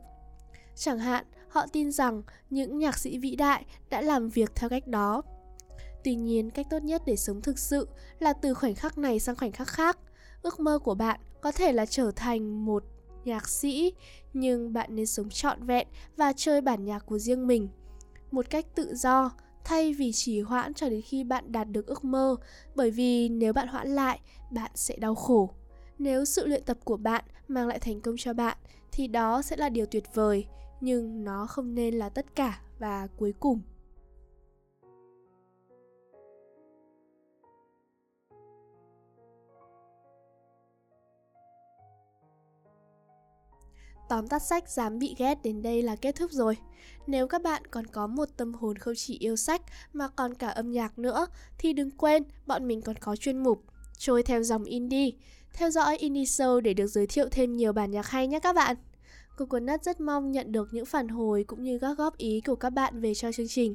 Chẳng 0.74 0.98
hạn, 0.98 1.24
họ 1.48 1.66
tin 1.72 1.92
rằng 1.92 2.22
những 2.50 2.78
nhạc 2.78 2.98
sĩ 2.98 3.18
vĩ 3.18 3.36
đại 3.36 3.64
đã 3.90 4.00
làm 4.00 4.28
việc 4.28 4.52
theo 4.54 4.70
cách 4.70 4.86
đó 4.86 5.22
Tuy 6.06 6.14
nhiên, 6.14 6.50
cách 6.50 6.66
tốt 6.70 6.82
nhất 6.82 7.02
để 7.06 7.16
sống 7.16 7.42
thực 7.42 7.58
sự 7.58 7.88
là 8.18 8.32
từ 8.32 8.54
khoảnh 8.54 8.74
khắc 8.74 8.98
này 8.98 9.20
sang 9.20 9.36
khoảnh 9.36 9.52
khắc 9.52 9.68
khác. 9.68 9.98
Ước 10.42 10.60
mơ 10.60 10.78
của 10.78 10.94
bạn 10.94 11.20
có 11.40 11.52
thể 11.52 11.72
là 11.72 11.86
trở 11.86 12.10
thành 12.16 12.64
một 12.64 12.84
nhạc 13.24 13.48
sĩ, 13.48 13.92
nhưng 14.32 14.72
bạn 14.72 14.94
nên 14.94 15.06
sống 15.06 15.30
trọn 15.30 15.66
vẹn 15.66 15.88
và 16.16 16.32
chơi 16.36 16.60
bản 16.60 16.84
nhạc 16.84 17.06
của 17.06 17.18
riêng 17.18 17.46
mình. 17.46 17.68
Một 18.30 18.50
cách 18.50 18.66
tự 18.74 18.94
do, 18.94 19.30
thay 19.66 19.92
vì 19.92 20.12
chỉ 20.12 20.40
hoãn 20.40 20.74
cho 20.74 20.88
đến 20.88 21.02
khi 21.02 21.24
bạn 21.24 21.52
đạt 21.52 21.68
được 21.70 21.86
ước 21.86 22.04
mơ, 22.04 22.36
bởi 22.74 22.90
vì 22.90 23.28
nếu 23.28 23.52
bạn 23.52 23.68
hoãn 23.68 23.88
lại, 23.88 24.20
bạn 24.50 24.70
sẽ 24.74 24.96
đau 24.96 25.14
khổ. 25.14 25.50
Nếu 25.98 26.24
sự 26.24 26.46
luyện 26.46 26.62
tập 26.64 26.78
của 26.84 26.96
bạn 26.96 27.24
mang 27.48 27.68
lại 27.68 27.78
thành 27.78 28.00
công 28.00 28.14
cho 28.18 28.32
bạn 28.32 28.56
thì 28.92 29.06
đó 29.06 29.42
sẽ 29.42 29.56
là 29.56 29.68
điều 29.68 29.86
tuyệt 29.86 30.04
vời, 30.14 30.46
nhưng 30.80 31.24
nó 31.24 31.46
không 31.46 31.74
nên 31.74 31.94
là 31.94 32.08
tất 32.08 32.26
cả 32.34 32.60
và 32.78 33.08
cuối 33.16 33.34
cùng. 33.40 33.60
Tóm 44.08 44.28
tắt 44.28 44.42
sách 44.42 44.70
dám 44.70 44.98
bị 44.98 45.14
ghét 45.18 45.42
đến 45.42 45.62
đây 45.62 45.82
là 45.82 45.96
kết 45.96 46.14
thúc 46.16 46.30
rồi. 46.32 46.56
Nếu 47.06 47.28
các 47.28 47.42
bạn 47.42 47.62
còn 47.70 47.86
có 47.86 48.06
một 48.06 48.28
tâm 48.36 48.54
hồn 48.54 48.78
không 48.78 48.94
chỉ 48.96 49.18
yêu 49.18 49.36
sách 49.36 49.62
mà 49.92 50.08
còn 50.08 50.34
cả 50.34 50.48
âm 50.48 50.72
nhạc 50.72 50.98
nữa, 50.98 51.26
thì 51.58 51.72
đừng 51.72 51.90
quên 51.90 52.22
bọn 52.46 52.68
mình 52.68 52.82
còn 52.82 52.96
có 52.96 53.16
chuyên 53.16 53.38
mục 53.38 53.62
Trôi 53.98 54.22
theo 54.22 54.42
dòng 54.42 54.64
indie. 54.64 55.10
Theo 55.52 55.70
dõi 55.70 55.96
Indie 55.96 56.24
Show 56.24 56.60
để 56.60 56.74
được 56.74 56.86
giới 56.86 57.06
thiệu 57.06 57.28
thêm 57.30 57.56
nhiều 57.56 57.72
bản 57.72 57.90
nhạc 57.90 58.06
hay 58.06 58.26
nhé 58.26 58.40
các 58.40 58.52
bạn. 58.56 58.76
Coconut 59.36 59.82
rất 59.82 60.00
mong 60.00 60.32
nhận 60.32 60.52
được 60.52 60.68
những 60.72 60.86
phản 60.86 61.08
hồi 61.08 61.44
cũng 61.44 61.62
như 61.62 61.78
các 61.78 61.98
góp 61.98 62.16
ý 62.16 62.40
của 62.40 62.54
các 62.54 62.70
bạn 62.70 63.00
về 63.00 63.14
cho 63.14 63.32
chương 63.32 63.48
trình. 63.48 63.74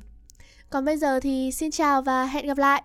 Còn 0.69 0.85
bây 0.85 0.97
giờ 0.97 1.19
thì 1.19 1.51
xin 1.51 1.71
chào 1.71 2.01
và 2.01 2.25
hẹn 2.25 2.47
gặp 2.47 2.57
lại! 2.57 2.83